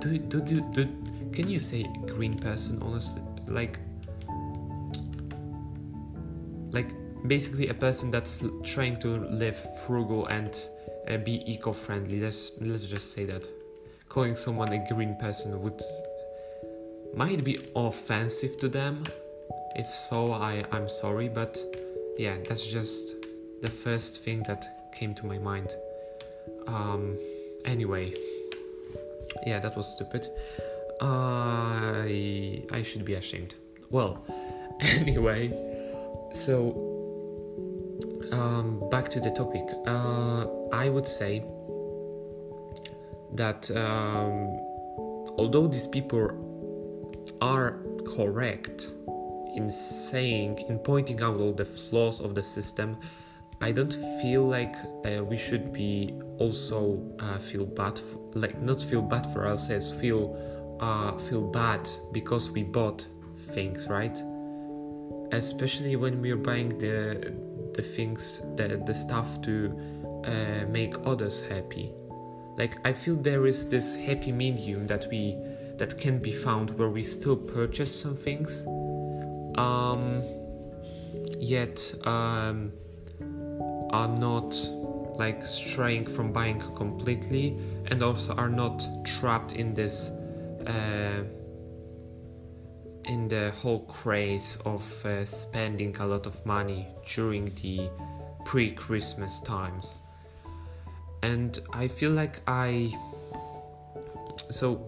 Do, 0.00 0.18
do, 0.18 0.40
do, 0.40 0.60
do 0.72 0.88
can 1.34 1.50
you 1.50 1.58
say 1.58 1.82
green 2.06 2.38
person 2.38 2.80
honestly? 2.80 3.22
Like 3.46 3.78
like 6.70 6.90
basically 7.26 7.68
a 7.68 7.74
person 7.74 8.10
that's 8.10 8.44
trying 8.62 8.98
to 9.00 9.26
live 9.26 9.56
frugal 9.84 10.26
and 10.26 10.68
uh, 11.08 11.16
be 11.18 11.42
eco-friendly. 11.52 12.20
Let's 12.20 12.52
let's 12.60 12.84
just 12.84 13.12
say 13.12 13.24
that. 13.26 13.48
Calling 14.08 14.36
someone 14.36 14.72
a 14.72 14.86
green 14.88 15.16
person 15.16 15.60
would 15.60 15.82
might 17.16 17.42
be 17.42 17.58
offensive 17.74 18.56
to 18.58 18.68
them. 18.68 19.02
If 19.76 19.88
so, 19.88 20.32
I 20.32 20.64
I'm 20.70 20.88
sorry, 20.88 21.28
but 21.28 21.58
yeah, 22.16 22.36
that's 22.48 22.64
just 22.64 23.16
the 23.60 23.70
first 23.70 24.22
thing 24.22 24.44
that 24.44 24.92
came 24.92 25.14
to 25.16 25.26
my 25.26 25.38
mind. 25.38 25.74
Um, 26.68 27.18
anyway, 27.64 28.14
yeah, 29.44 29.58
that 29.58 29.76
was 29.76 29.88
stupid. 29.88 30.28
I 31.00 32.62
I 32.70 32.82
should 32.82 33.04
be 33.04 33.14
ashamed. 33.14 33.54
Well, 33.90 34.24
anyway, 34.80 35.50
so 36.32 36.94
um, 38.32 38.88
back 38.90 39.08
to 39.10 39.20
the 39.20 39.30
topic. 39.30 39.68
Uh, 39.86 40.46
I 40.72 40.88
would 40.88 41.06
say 41.06 41.44
that 43.34 43.70
um, 43.70 44.58
although 45.38 45.66
these 45.66 45.86
people 45.86 46.30
are 47.40 47.80
correct 48.16 48.90
in 49.54 49.70
saying, 49.70 50.64
in 50.68 50.78
pointing 50.78 51.22
out 51.22 51.38
all 51.40 51.52
the 51.52 51.64
flaws 51.64 52.20
of 52.20 52.34
the 52.34 52.42
system, 52.42 52.96
I 53.60 53.72
don't 53.72 53.92
feel 54.20 54.46
like 54.46 54.74
uh, 55.06 55.22
we 55.24 55.36
should 55.36 55.72
be 55.72 56.14
also 56.38 57.00
uh, 57.20 57.38
feel 57.38 57.64
bad, 57.64 58.00
like 58.34 58.60
not 58.60 58.80
feel 58.80 59.00
bad 59.00 59.32
for 59.32 59.46
ourselves, 59.46 59.92
feel 59.92 60.36
uh, 60.80 61.16
feel 61.18 61.42
bad 61.42 61.88
because 62.12 62.50
we 62.50 62.62
bought 62.62 63.06
things, 63.52 63.88
right? 63.88 64.18
Especially 65.32 65.96
when 65.96 66.20
we're 66.20 66.36
buying 66.36 66.78
the 66.78 67.32
the 67.74 67.82
things, 67.82 68.40
the 68.56 68.82
the 68.86 68.94
stuff 68.94 69.40
to 69.42 69.72
uh, 70.24 70.66
make 70.68 70.94
others 71.04 71.40
happy. 71.40 71.92
Like 72.56 72.76
I 72.84 72.92
feel 72.92 73.16
there 73.16 73.46
is 73.46 73.68
this 73.68 73.94
happy 73.94 74.32
medium 74.32 74.86
that 74.86 75.06
we 75.10 75.36
that 75.76 75.98
can 75.98 76.18
be 76.18 76.32
found 76.32 76.70
where 76.78 76.88
we 76.88 77.02
still 77.02 77.36
purchase 77.36 77.92
some 77.92 78.16
things, 78.16 78.64
um, 79.56 80.22
yet 81.38 81.94
um, 82.04 82.72
are 83.90 84.08
not 84.08 84.54
like 85.16 85.44
straying 85.44 86.06
from 86.06 86.32
buying 86.32 86.60
completely, 86.76 87.58
and 87.86 88.02
also 88.02 88.34
are 88.34 88.48
not 88.48 88.86
trapped 89.04 89.54
in 89.54 89.74
this. 89.74 90.10
Uh, 90.66 91.24
in 93.06 93.28
the 93.28 93.50
whole 93.50 93.80
craze 93.80 94.58
of 94.64 95.04
uh, 95.04 95.24
spending 95.24 95.96
a 95.98 96.06
lot 96.06 96.26
of 96.26 96.44
money 96.46 96.88
during 97.14 97.54
the 97.62 97.88
pre 98.44 98.70
Christmas 98.70 99.40
times. 99.40 100.00
And 101.22 101.58
I 101.72 101.88
feel 101.88 102.10
like 102.10 102.40
I. 102.46 102.92
So, 104.50 104.86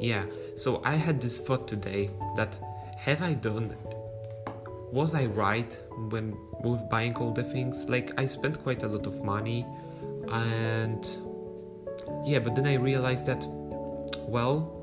yeah, 0.00 0.24
so 0.54 0.82
I 0.84 0.94
had 0.96 1.20
this 1.20 1.38
thought 1.38 1.68
today 1.68 2.10
that 2.36 2.58
have 2.96 3.22
I 3.22 3.34
done. 3.34 3.76
Was 4.92 5.14
I 5.14 5.26
right 5.26 5.78
when 6.08 6.36
with 6.62 6.88
buying 6.90 7.14
all 7.16 7.32
the 7.32 7.44
things? 7.44 7.88
Like, 7.88 8.12
I 8.18 8.26
spent 8.26 8.62
quite 8.62 8.82
a 8.82 8.88
lot 8.88 9.06
of 9.06 9.22
money, 9.22 9.64
and 10.28 11.04
yeah, 12.24 12.40
but 12.40 12.54
then 12.54 12.66
I 12.66 12.74
realized 12.74 13.26
that, 13.26 13.46
well, 14.26 14.79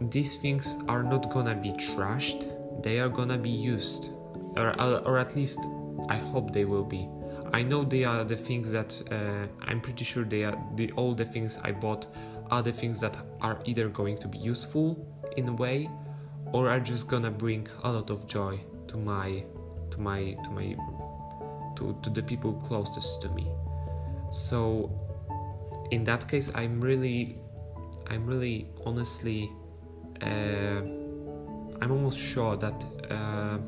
these 0.00 0.36
things 0.36 0.78
are 0.88 1.02
not 1.02 1.30
gonna 1.30 1.54
be 1.54 1.72
trashed 1.72 2.50
they 2.82 2.98
are 2.98 3.08
gonna 3.08 3.38
be 3.38 3.50
used. 3.50 4.10
Or, 4.56 4.78
or 5.06 5.18
at 5.18 5.34
least 5.34 5.60
i 6.08 6.16
hope 6.16 6.52
they 6.52 6.64
will 6.64 6.84
be. 6.84 7.08
I 7.52 7.62
know 7.62 7.84
they 7.84 8.04
are 8.04 8.24
the 8.24 8.36
things 8.36 8.70
that 8.70 9.00
uh, 9.10 9.46
i'm 9.66 9.80
pretty 9.80 10.04
sure 10.04 10.24
they 10.24 10.44
are 10.44 10.56
the 10.76 10.90
all 10.92 11.14
the 11.14 11.24
things 11.24 11.58
i 11.62 11.72
bought 11.72 12.06
are 12.50 12.62
the 12.62 12.72
things 12.72 13.00
that 13.00 13.16
are 13.40 13.58
either 13.64 13.88
going 13.88 14.18
to 14.18 14.28
be 14.28 14.38
useful 14.38 14.88
in 15.36 15.48
a 15.48 15.52
way 15.52 15.88
or 16.52 16.68
are 16.68 16.80
just 16.80 17.08
gonna 17.08 17.30
bring 17.30 17.66
a 17.84 17.92
lot 17.92 18.10
of 18.10 18.26
joy 18.26 18.60
to 18.88 18.96
my 18.96 19.44
to 19.90 20.00
my 20.00 20.36
to 20.44 20.50
my 20.50 20.76
to, 21.76 21.96
to 22.02 22.10
the 22.10 22.22
people 22.22 22.52
closest 22.54 23.22
to 23.22 23.28
me. 23.30 23.48
So 24.30 25.04
in 25.90 26.04
that 26.04 26.26
case 26.26 26.50
i'm 26.54 26.80
really 26.80 27.38
i'm 28.08 28.26
really 28.26 28.66
honestly 28.86 29.50
uh, 29.50 29.63
I'm 30.24 31.90
almost 31.90 32.18
sure 32.18 32.56
that 32.56 32.84
uh, 33.10 33.58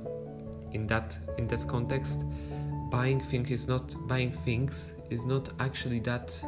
in 0.72 0.86
that 0.86 1.18
in 1.38 1.46
that 1.48 1.66
context, 1.68 2.24
buying 2.90 3.20
things 3.20 3.50
is 3.50 3.68
not 3.68 3.94
buying 4.08 4.32
things 4.32 4.94
is 5.10 5.24
not 5.24 5.48
actually 5.60 6.00
that 6.00 6.38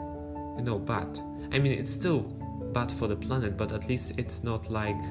you 0.57 0.64
know 0.64 0.79
bad. 0.79 1.21
I 1.53 1.59
mean, 1.59 1.73
it's 1.73 1.92
still 1.92 2.21
bad 2.73 2.90
for 2.90 3.09
the 3.09 3.16
planet, 3.16 3.57
but 3.57 3.73
at 3.73 3.88
least 3.88 4.14
it's 4.18 4.44
not 4.44 4.71
like 4.71 5.03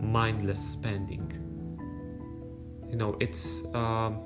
mindless 0.00 0.60
spending. 0.60 1.32
You 2.90 2.96
know, 2.96 3.16
it's 3.18 3.64
um, 3.74 4.20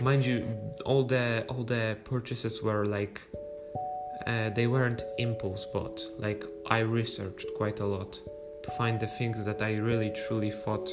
mind 0.00 0.26
you, 0.26 0.46
all 0.84 1.04
the 1.04 1.46
all 1.48 1.64
the 1.64 1.96
purchases 2.04 2.62
were 2.62 2.84
like 2.84 3.20
uh, 4.26 4.50
they 4.50 4.66
weren't 4.66 5.04
impulse 5.18 5.64
bought. 5.64 6.02
Like 6.18 6.44
I 6.66 6.80
researched 6.80 7.46
quite 7.56 7.80
a 7.80 7.86
lot 7.86 8.20
to 8.68 8.76
find 8.76 9.00
the 9.00 9.06
things 9.06 9.44
that 9.44 9.62
I 9.62 9.76
really 9.76 10.10
truly 10.10 10.50
thought 10.50 10.90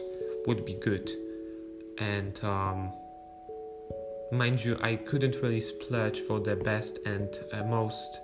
would 0.47 0.65
be 0.65 0.75
good. 0.75 1.11
And 1.97 2.41
um, 2.43 2.93
mind 4.31 4.63
you, 4.63 4.77
I 4.81 4.95
couldn't 4.95 5.35
really 5.41 5.59
splurge 5.59 6.19
for 6.19 6.39
the 6.39 6.55
best 6.55 6.99
and 7.05 7.29
uh, 7.51 7.63
most 7.63 8.21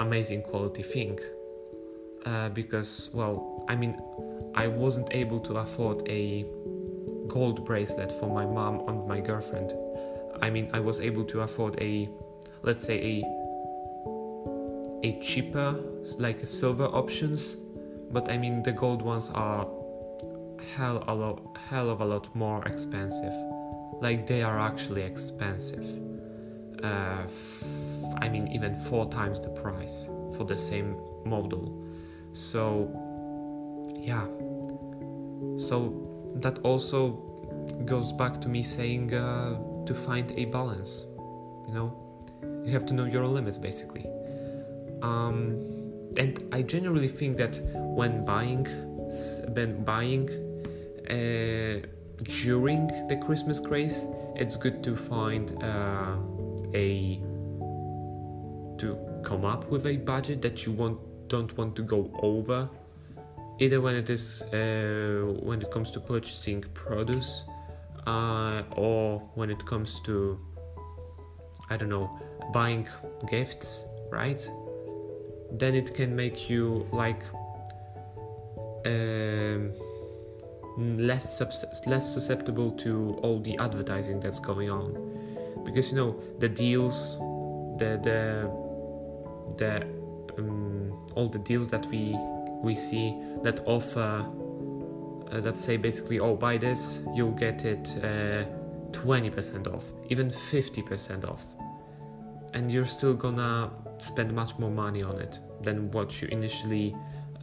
amazing 0.00 0.42
quality 0.42 0.82
thing 0.82 1.18
uh, 2.26 2.48
because, 2.50 3.10
well, 3.12 3.64
I 3.68 3.76
mean, 3.76 4.00
I 4.54 4.66
wasn't 4.66 5.08
able 5.12 5.40
to 5.40 5.58
afford 5.58 6.08
a 6.08 6.44
gold 7.28 7.64
bracelet 7.64 8.10
for 8.10 8.28
my 8.28 8.46
mom 8.46 8.88
and 8.88 9.06
my 9.06 9.20
girlfriend. 9.20 9.72
I 10.40 10.50
mean, 10.50 10.70
I 10.72 10.80
was 10.80 11.00
able 11.00 11.24
to 11.26 11.40
afford 11.42 11.80
a, 11.80 12.08
let's 12.62 12.84
say, 12.84 13.22
a 13.22 13.38
a 15.04 15.20
cheaper, 15.20 15.78
like 16.18 16.44
silver 16.44 16.86
options 16.86 17.56
but 18.10 18.30
I 18.30 18.38
mean 18.38 18.62
the 18.62 18.72
gold 18.72 19.02
ones 19.02 19.30
are 19.34 19.66
hell 20.76 21.04
a 21.06 21.58
hell 21.70 21.90
of 21.90 22.00
a 22.00 22.04
lot 22.04 22.34
more 22.34 22.64
expensive. 22.66 23.34
Like 24.00 24.26
they 24.26 24.42
are 24.42 24.58
actually 24.58 25.02
expensive. 25.02 25.86
Uh, 26.82 27.22
f- 27.24 27.64
I 28.20 28.28
mean 28.28 28.48
even 28.48 28.76
four 28.76 29.08
times 29.10 29.40
the 29.40 29.48
price 29.50 30.08
for 30.36 30.44
the 30.44 30.56
same 30.56 30.96
model. 31.24 31.84
So 32.32 32.88
yeah. 33.94 34.26
So 35.58 36.32
that 36.36 36.58
also 36.60 37.24
goes 37.84 38.12
back 38.12 38.40
to 38.40 38.48
me 38.48 38.62
saying 38.62 39.14
uh, 39.14 39.84
to 39.86 39.94
find 39.94 40.32
a 40.32 40.44
balance. 40.46 41.04
You 41.66 41.74
know, 41.74 42.62
you 42.64 42.72
have 42.72 42.86
to 42.86 42.94
know 42.94 43.04
your 43.04 43.26
limits 43.26 43.58
basically. 43.58 44.06
Um, 45.02 45.77
and 46.16 46.42
I 46.52 46.62
generally 46.62 47.08
think 47.08 47.36
that 47.36 47.60
when 47.74 48.24
buying, 48.24 48.64
when 49.54 49.84
buying 49.84 50.28
uh, 51.08 51.86
during 52.24 52.86
the 53.08 53.20
Christmas 53.24 53.60
craze, 53.60 54.06
it's 54.36 54.56
good 54.56 54.82
to 54.84 54.96
find 54.96 55.52
uh, 55.62 56.16
a 56.74 57.20
to 58.78 58.96
come 59.24 59.44
up 59.44 59.68
with 59.68 59.86
a 59.86 59.96
budget 59.96 60.40
that 60.42 60.64
you 60.64 60.72
want 60.72 60.98
don't 61.28 61.56
want 61.56 61.76
to 61.76 61.82
go 61.82 62.10
over. 62.22 62.68
Either 63.60 63.80
when 63.80 63.96
it 63.96 64.08
is 64.08 64.42
uh, 64.42 65.34
when 65.42 65.60
it 65.60 65.70
comes 65.70 65.90
to 65.90 66.00
purchasing 66.00 66.62
produce, 66.74 67.44
uh, 68.06 68.62
or 68.76 69.18
when 69.34 69.50
it 69.50 69.64
comes 69.66 70.00
to 70.00 70.38
I 71.70 71.76
don't 71.76 71.88
know 71.88 72.10
buying 72.52 72.88
gifts, 73.28 73.84
right? 74.10 74.40
Then 75.52 75.74
it 75.74 75.94
can 75.94 76.14
make 76.14 76.50
you 76.50 76.86
like 76.92 77.22
um, 78.86 79.72
less 80.78 81.40
less 81.86 82.12
susceptible 82.12 82.70
to 82.72 83.18
all 83.22 83.40
the 83.40 83.56
advertising 83.58 84.20
that's 84.20 84.40
going 84.40 84.70
on. 84.70 85.18
because 85.68 85.92
you 85.92 85.98
know 85.98 86.16
the 86.38 86.48
deals 86.48 87.16
the 87.78 87.98
the 88.02 88.50
the 89.56 89.82
um, 90.38 91.06
all 91.14 91.28
the 91.28 91.38
deals 91.38 91.68
that 91.68 91.86
we 91.86 92.16
we 92.62 92.74
see 92.74 93.14
that 93.42 93.60
offer 93.66 94.26
uh, 95.30 95.40
that 95.40 95.56
say 95.56 95.76
basically 95.76 96.18
oh 96.18 96.34
buy 96.34 96.56
this 96.56 97.00
you'll 97.14 97.32
get 97.32 97.64
it 97.64 97.96
uh, 98.02 98.44
20% 98.92 99.72
off 99.72 99.84
even 100.08 100.30
50% 100.30 101.28
off 101.28 101.46
and 102.58 102.72
you're 102.72 102.84
still 102.84 103.14
gonna 103.14 103.70
spend 103.98 104.34
much 104.34 104.58
more 104.58 104.70
money 104.70 105.00
on 105.00 105.16
it 105.20 105.38
than 105.62 105.88
what 105.92 106.20
you 106.20 106.26
initially 106.28 106.94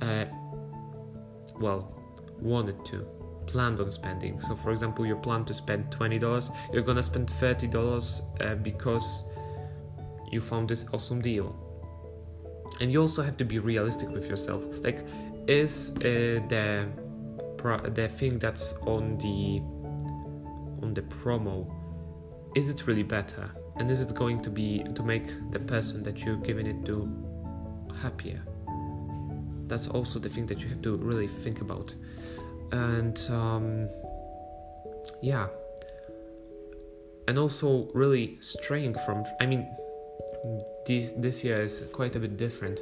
uh, 0.01 0.25
well 1.58 1.82
wanted 2.41 2.84
to 2.84 3.08
planned 3.47 3.80
on 3.80 3.89
spending. 3.89 4.39
So 4.41 4.56
for 4.56 4.71
example 4.71 5.06
you 5.06 5.15
plan 5.15 5.45
to 5.45 5.54
spend 5.54 5.89
$20 5.89 6.51
you're 6.73 6.84
gonna 6.84 7.01
spend 7.01 7.30
$30 7.30 8.21
uh, 8.41 8.56
because 8.56 9.23
you 10.32 10.41
found 10.41 10.67
this 10.67 10.86
awesome 10.93 11.21
deal. 11.21 11.56
And 12.82 12.91
you 12.91 12.99
also 12.99 13.23
have 13.23 13.38
to 13.38 13.45
be 13.45 13.60
realistic 13.60 14.10
with 14.10 14.28
yourself. 14.28 14.63
Like 14.84 14.99
is 15.47 15.91
uh, 15.97 16.41
the 16.51 16.88
the 17.99 18.08
thing 18.08 18.38
that's 18.38 18.73
on 18.86 19.17
the 19.17 19.60
on 20.84 20.93
the 20.93 21.01
promo 21.01 21.58
is 22.56 22.69
it 22.69 22.86
really 22.86 23.01
better 23.01 23.49
and 23.77 23.89
is 23.91 24.01
it 24.01 24.13
going 24.15 24.39
to 24.41 24.49
be 24.49 24.83
to 24.95 25.03
make 25.03 25.27
the 25.51 25.59
person 25.59 26.03
that 26.03 26.23
you're 26.23 26.38
giving 26.38 26.67
it 26.67 26.85
to 26.85 27.09
happier. 28.01 28.41
That's 29.67 29.88
also 29.88 30.19
the 30.19 30.29
thing 30.29 30.45
that 30.47 30.61
you 30.61 30.69
have 30.69 30.81
to 30.83 30.97
really 30.97 31.27
think 31.27 31.61
about. 31.61 31.93
And 32.71 33.17
um, 33.29 33.89
yeah. 35.21 35.47
And 37.27 37.39
also 37.39 37.89
really 37.93 38.38
straying 38.39 38.95
from 39.03 39.23
i 39.41 39.47
mean 39.47 39.67
this 40.85 41.11
this 41.17 41.43
year 41.43 41.63
is 41.63 41.81
quite 41.91 42.15
a 42.15 42.19
bit 42.19 42.38
different 42.38 42.79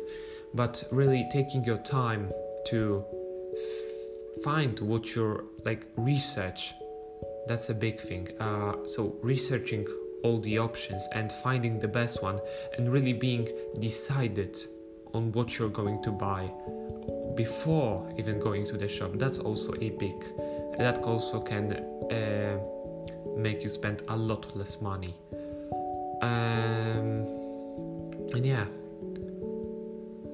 but 0.53 0.83
really 0.91 1.25
taking 1.31 1.63
your 1.63 1.77
time 1.77 2.29
to 2.65 3.05
f- 3.53 4.43
find 4.43 4.79
what 4.79 5.15
you're 5.15 5.45
like 5.65 5.87
research. 5.97 6.73
That's 7.47 7.69
a 7.69 7.73
big 7.73 7.99
thing. 7.99 8.29
Uh, 8.39 8.85
so 8.85 9.15
researching 9.21 9.85
all 10.23 10.39
the 10.39 10.57
options 10.57 11.07
and 11.13 11.31
finding 11.31 11.79
the 11.79 11.87
best 11.87 12.23
one 12.23 12.39
and 12.77 12.91
really 12.91 13.13
being 13.13 13.47
decided 13.79 14.57
on 15.13 15.31
what 15.33 15.57
you're 15.59 15.69
going 15.69 16.01
to 16.03 16.11
buy 16.11 16.49
before 17.35 18.11
even 18.17 18.39
going 18.39 18.65
to 18.65 18.77
the 18.77 18.87
shop. 18.87 19.11
That's 19.15 19.39
also 19.39 19.73
a 19.75 19.89
big 19.91 20.23
that 20.77 20.99
also 21.03 21.39
can 21.39 21.73
uh, 22.11 22.57
make 23.37 23.61
you 23.61 23.69
spend 23.69 24.01
a 24.07 24.15
lot 24.15 24.55
less 24.55 24.81
money. 24.81 25.15
Um, 26.21 27.27
and 28.33 28.45
yeah. 28.45 28.65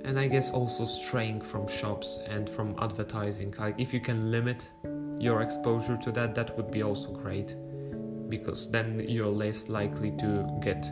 And 0.05 0.17
i 0.17 0.27
guess 0.27 0.49
also 0.49 0.85
straying 0.85 1.41
from 1.41 1.67
shops 1.67 2.21
and 2.27 2.49
from 2.49 2.75
advertising. 2.79 3.53
Like 3.59 3.75
if 3.79 3.93
you 3.93 3.99
can 3.99 4.31
limit 4.31 4.69
your 5.19 5.41
exposure 5.41 5.97
to 5.97 6.11
that 6.13 6.33
that 6.35 6.55
would 6.55 6.71
be 6.71 6.81
also 6.81 7.11
great 7.11 7.55
because 8.29 8.69
then 8.71 9.03
you're 9.07 9.27
less 9.27 9.69
likely 9.69 10.11
to 10.11 10.59
get 10.61 10.87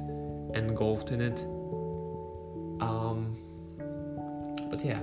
engulfed 0.55 1.11
in 1.11 1.21
it. 1.21 1.43
Um 2.81 3.37
but 4.69 4.83
yeah. 4.83 4.99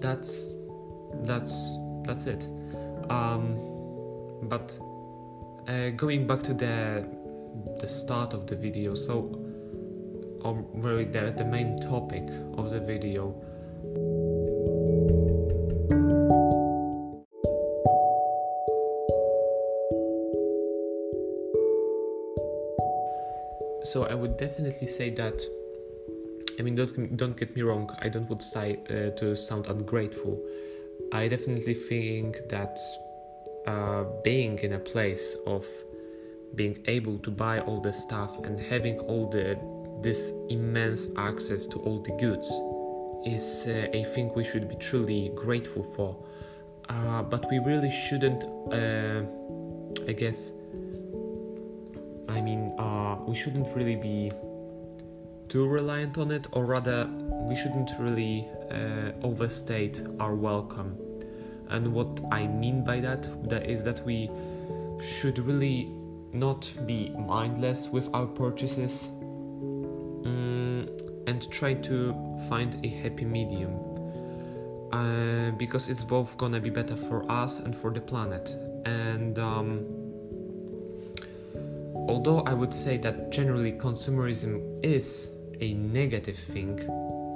That's 0.00 0.52
that's 1.24 1.76
that's 2.04 2.26
it. 2.26 2.48
Um 3.10 3.58
but 4.42 4.78
uh, 5.68 5.90
going 5.90 6.26
back 6.26 6.42
to 6.42 6.54
the 6.54 7.06
the 7.80 7.86
start 7.86 8.34
of 8.34 8.46
the 8.46 8.54
video 8.54 8.94
so 8.94 9.42
or 10.42 10.64
really 10.74 11.04
the, 11.04 11.32
the 11.36 11.44
main 11.44 11.78
topic 11.78 12.28
of 12.56 12.70
the 12.70 12.80
video 12.80 13.34
so 23.96 24.04
i 24.04 24.14
would 24.14 24.36
definitely 24.36 24.86
say 24.86 25.08
that 25.08 25.38
i 26.58 26.62
mean 26.62 26.74
don't, 26.74 27.16
don't 27.16 27.36
get 27.42 27.56
me 27.56 27.62
wrong 27.62 27.84
i 28.02 28.08
don't 28.10 28.28
want 28.28 28.40
to, 28.42 28.50
say, 28.56 28.68
uh, 28.90 29.10
to 29.20 29.34
sound 29.34 29.66
ungrateful. 29.68 30.34
I 31.12 31.28
definitely 31.28 31.74
think 31.74 32.30
that 32.48 32.76
uh, 33.66 34.04
being 34.22 34.58
in 34.58 34.72
a 34.74 34.78
place 34.92 35.36
of 35.46 35.64
being 36.54 36.76
able 36.96 37.16
to 37.26 37.30
buy 37.30 37.60
all 37.60 37.80
the 37.80 37.92
stuff 37.92 38.32
and 38.44 38.60
having 38.60 38.98
all 39.10 39.24
the 39.36 39.46
this 40.02 40.20
immense 40.50 41.08
access 41.16 41.66
to 41.72 41.76
all 41.84 41.98
the 42.08 42.14
goods 42.24 42.48
is 43.24 43.46
uh, 43.68 43.98
a 44.00 44.02
thing 44.12 44.26
we 44.34 44.44
should 44.50 44.68
be 44.68 44.76
truly 44.88 45.22
grateful 45.34 45.84
for. 45.94 46.10
Uh, 46.88 47.22
but 47.22 47.42
we 47.50 47.58
really 47.70 47.92
shouldn't 48.04 48.42
uh, 48.78 49.20
i 50.10 50.12
guess 50.12 50.52
i 52.28 52.40
mean 52.40 52.74
uh, 52.78 53.16
we 53.26 53.34
shouldn't 53.34 53.68
really 53.76 53.96
be 53.96 54.30
too 55.48 55.66
reliant 55.66 56.18
on 56.18 56.30
it 56.30 56.46
or 56.52 56.64
rather 56.64 57.08
we 57.48 57.54
shouldn't 57.54 57.92
really 58.00 58.48
uh, 58.70 59.12
overstate 59.22 60.02
our 60.18 60.34
welcome. 60.34 60.98
And 61.68 61.92
what 61.92 62.20
i 62.32 62.46
mean 62.46 62.84
by 62.84 63.00
that 63.00 63.28
that 63.48 63.68
is 63.68 63.82
that 63.84 64.04
we 64.04 64.30
should 65.00 65.38
really 65.38 65.90
not 66.32 66.72
be 66.86 67.10
mindless 67.10 67.88
with 67.88 68.08
our 68.14 68.26
purchases 68.26 69.10
um, 70.24 70.88
and 71.26 71.50
try 71.50 71.74
to 71.74 72.14
find 72.48 72.84
a 72.84 72.88
happy 72.88 73.24
medium 73.24 73.74
uh, 74.92 75.50
because 75.52 75.88
it's 75.88 76.04
both 76.04 76.36
gonna 76.36 76.60
be 76.60 76.70
better 76.70 76.96
for 76.96 77.30
us 77.30 77.58
and 77.58 77.74
for 77.74 77.90
the 77.90 78.00
planet. 78.00 78.50
And 78.84 79.38
um, 79.38 79.95
although 82.08 82.40
i 82.40 82.52
would 82.52 82.72
say 82.72 82.96
that 82.96 83.30
generally 83.30 83.72
consumerism 83.72 84.84
is 84.84 85.30
a 85.60 85.74
negative 85.74 86.36
thing 86.36 86.78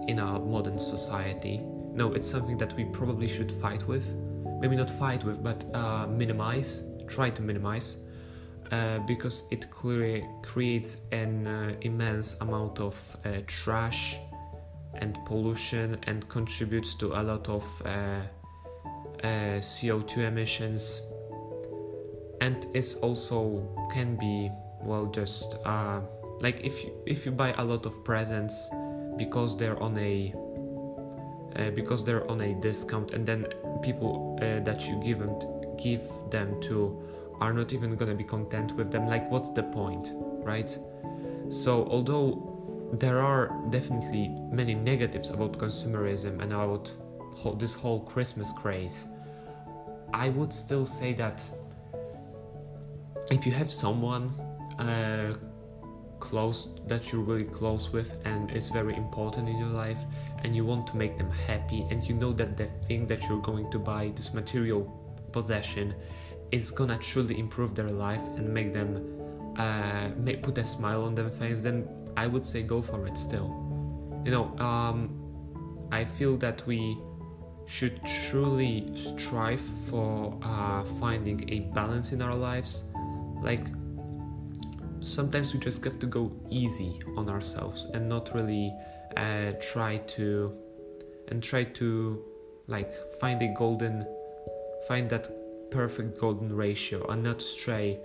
in 0.08 0.18
our 0.18 0.38
modern 0.38 0.78
society 0.78 1.60
no 1.92 2.12
it's 2.12 2.28
something 2.28 2.56
that 2.58 2.72
we 2.74 2.84
probably 2.84 3.26
should 3.26 3.50
fight 3.50 3.86
with. 3.86 4.06
Maybe 4.60 4.76
not 4.76 4.90
fight 4.90 5.24
with 5.24 5.42
but 5.42 5.64
uh, 5.74 6.06
minimize 6.06 6.82
try 7.08 7.28
to 7.30 7.42
minimize 7.42 7.96
uh, 8.70 9.00
because 9.00 9.44
it 9.50 9.68
cre- 9.70 10.24
creates 10.42 10.98
an 11.10 11.46
uh, 11.46 11.74
immense 11.80 12.36
amount 12.40 12.78
of 12.78 12.94
uh, 13.24 13.40
trash 13.46 14.16
and 14.94 15.18
pollution 15.24 15.98
and 16.04 16.28
contributes 16.28 16.94
to 16.96 17.12
a 17.20 17.22
lot 17.22 17.48
of 17.48 17.64
uh, 17.84 17.88
uh, 17.88 19.60
CO2 19.60 20.18
emissions 20.18 21.02
and 22.40 22.66
it's 22.74 22.94
also 22.96 23.62
can 23.92 24.16
be 24.16 24.50
well 24.82 25.06
just 25.06 25.56
uh, 25.64 26.00
like 26.40 26.64
if 26.64 26.84
you, 26.84 26.92
if 27.06 27.26
you 27.26 27.32
buy 27.32 27.52
a 27.58 27.64
lot 27.64 27.86
of 27.86 28.04
presents 28.04 28.70
because 29.16 29.56
they're 29.56 29.80
on 29.82 29.96
a 29.98 30.34
uh, 31.56 31.70
because 31.70 32.04
they're 32.04 32.28
on 32.30 32.40
a 32.40 32.54
discount 32.54 33.12
and 33.12 33.26
then 33.26 33.46
people 33.82 34.38
uh, 34.40 34.60
that 34.60 34.86
you 34.88 35.00
give 35.02 35.18
them 35.18 35.38
give 35.76 36.02
them 36.30 36.60
to 36.60 37.02
are 37.40 37.52
not 37.52 37.72
even 37.72 37.96
gonna 37.96 38.14
be 38.14 38.24
content 38.24 38.72
with 38.72 38.90
them 38.90 39.06
like 39.06 39.30
what's 39.30 39.50
the 39.50 39.62
point 39.62 40.12
right? 40.42 40.78
So 41.50 41.84
although 41.86 42.50
there 42.92 43.20
are 43.20 43.56
definitely 43.70 44.28
many 44.50 44.74
negatives 44.74 45.30
about 45.30 45.58
consumerism 45.58 46.42
and 46.42 46.52
about 46.52 46.90
this 47.58 47.72
whole 47.72 48.00
christmas 48.00 48.52
craze 48.52 49.06
i 50.12 50.28
would 50.28 50.52
still 50.52 50.84
say 50.84 51.12
that 51.12 51.40
if 53.30 53.46
you 53.46 53.52
have 53.52 53.70
someone 53.70 54.28
uh, 54.78 55.34
close 56.18 56.68
that 56.86 57.10
you're 57.10 57.22
really 57.22 57.44
close 57.44 57.90
with 57.90 58.16
and 58.24 58.50
it's 58.50 58.68
very 58.68 58.94
important 58.94 59.48
in 59.48 59.56
your 59.58 59.68
life 59.68 60.04
and 60.44 60.54
you 60.54 60.64
want 60.64 60.86
to 60.86 60.96
make 60.96 61.16
them 61.16 61.30
happy 61.30 61.86
and 61.90 62.02
you 62.02 62.14
know 62.14 62.32
that 62.32 62.56
the 62.56 62.66
thing 62.66 63.06
that 63.06 63.26
you're 63.26 63.40
going 63.40 63.70
to 63.70 63.78
buy 63.78 64.12
this 64.14 64.34
material 64.34 64.82
possession 65.32 65.94
is 66.52 66.70
gonna 66.70 66.98
truly 66.98 67.38
improve 67.38 67.74
their 67.74 67.90
life 67.90 68.22
and 68.36 68.52
make 68.52 68.72
them 68.72 69.20
uh, 69.56 70.08
put 70.42 70.58
a 70.58 70.64
smile 70.64 71.04
on 71.04 71.14
their 71.14 71.30
face, 71.30 71.60
then 71.60 71.88
I 72.16 72.26
would 72.26 72.44
say 72.44 72.62
go 72.62 72.82
for 72.82 73.06
it 73.06 73.16
still. 73.16 73.48
You 74.24 74.30
know, 74.32 74.58
um, 74.58 75.88
I 75.92 76.04
feel 76.04 76.36
that 76.38 76.66
we 76.66 76.98
should 77.66 78.00
truly 78.04 78.90
strive 78.94 79.60
for 79.60 80.38
uh, 80.42 80.84
finding 80.84 81.48
a 81.50 81.60
balance 81.72 82.12
in 82.12 82.20
our 82.22 82.34
lives. 82.34 82.84
Like, 83.42 83.66
sometimes 85.00 85.52
we 85.54 85.60
just 85.60 85.84
have 85.84 85.98
to 85.98 86.06
go 86.06 86.32
easy 86.50 87.00
on 87.16 87.28
ourselves 87.28 87.86
and 87.94 88.08
not 88.08 88.34
really 88.34 88.74
uh, 89.16 89.52
try 89.60 89.96
to 89.96 90.56
and 91.28 91.42
try 91.42 91.64
to 91.64 92.22
like 92.66 92.92
find 93.20 93.40
a 93.42 93.52
golden 93.56 94.06
find 94.86 95.08
that 95.10 95.28
perfect 95.70 96.18
golden 96.20 96.54
ratio 96.54 97.06
and 97.08 97.22
not 97.22 97.40
stray 97.40 97.98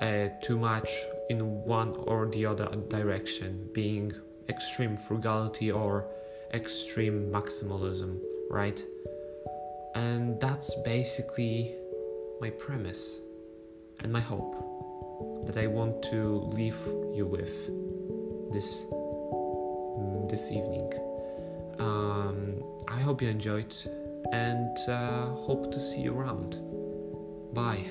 uh, 0.00 0.28
too 0.42 0.58
much 0.58 0.88
in 1.30 1.38
one 1.64 1.94
or 1.96 2.26
the 2.26 2.44
other 2.44 2.66
direction, 2.88 3.68
being 3.72 4.12
extreme 4.48 4.96
frugality 4.96 5.70
or 5.70 6.06
extreme 6.52 7.30
maximalism, 7.30 8.18
right? 8.50 8.82
And 9.94 10.40
that's 10.40 10.74
basically 10.82 11.76
my 12.40 12.50
premise 12.50 13.20
and 14.00 14.12
my 14.12 14.20
hope 14.20 14.63
that 15.46 15.56
I 15.56 15.66
want 15.66 16.02
to 16.04 16.48
leave 16.52 16.78
you 17.12 17.26
with 17.26 17.70
this 18.52 18.86
this 20.28 20.50
evening. 20.50 20.92
Um, 21.78 22.62
I 22.88 23.00
hope 23.00 23.20
you 23.22 23.28
enjoyed 23.28 23.74
and 24.32 24.76
uh, 24.88 25.26
hope 25.34 25.70
to 25.72 25.80
see 25.80 26.00
you 26.00 26.16
around. 26.18 26.60
Bye. 27.52 27.84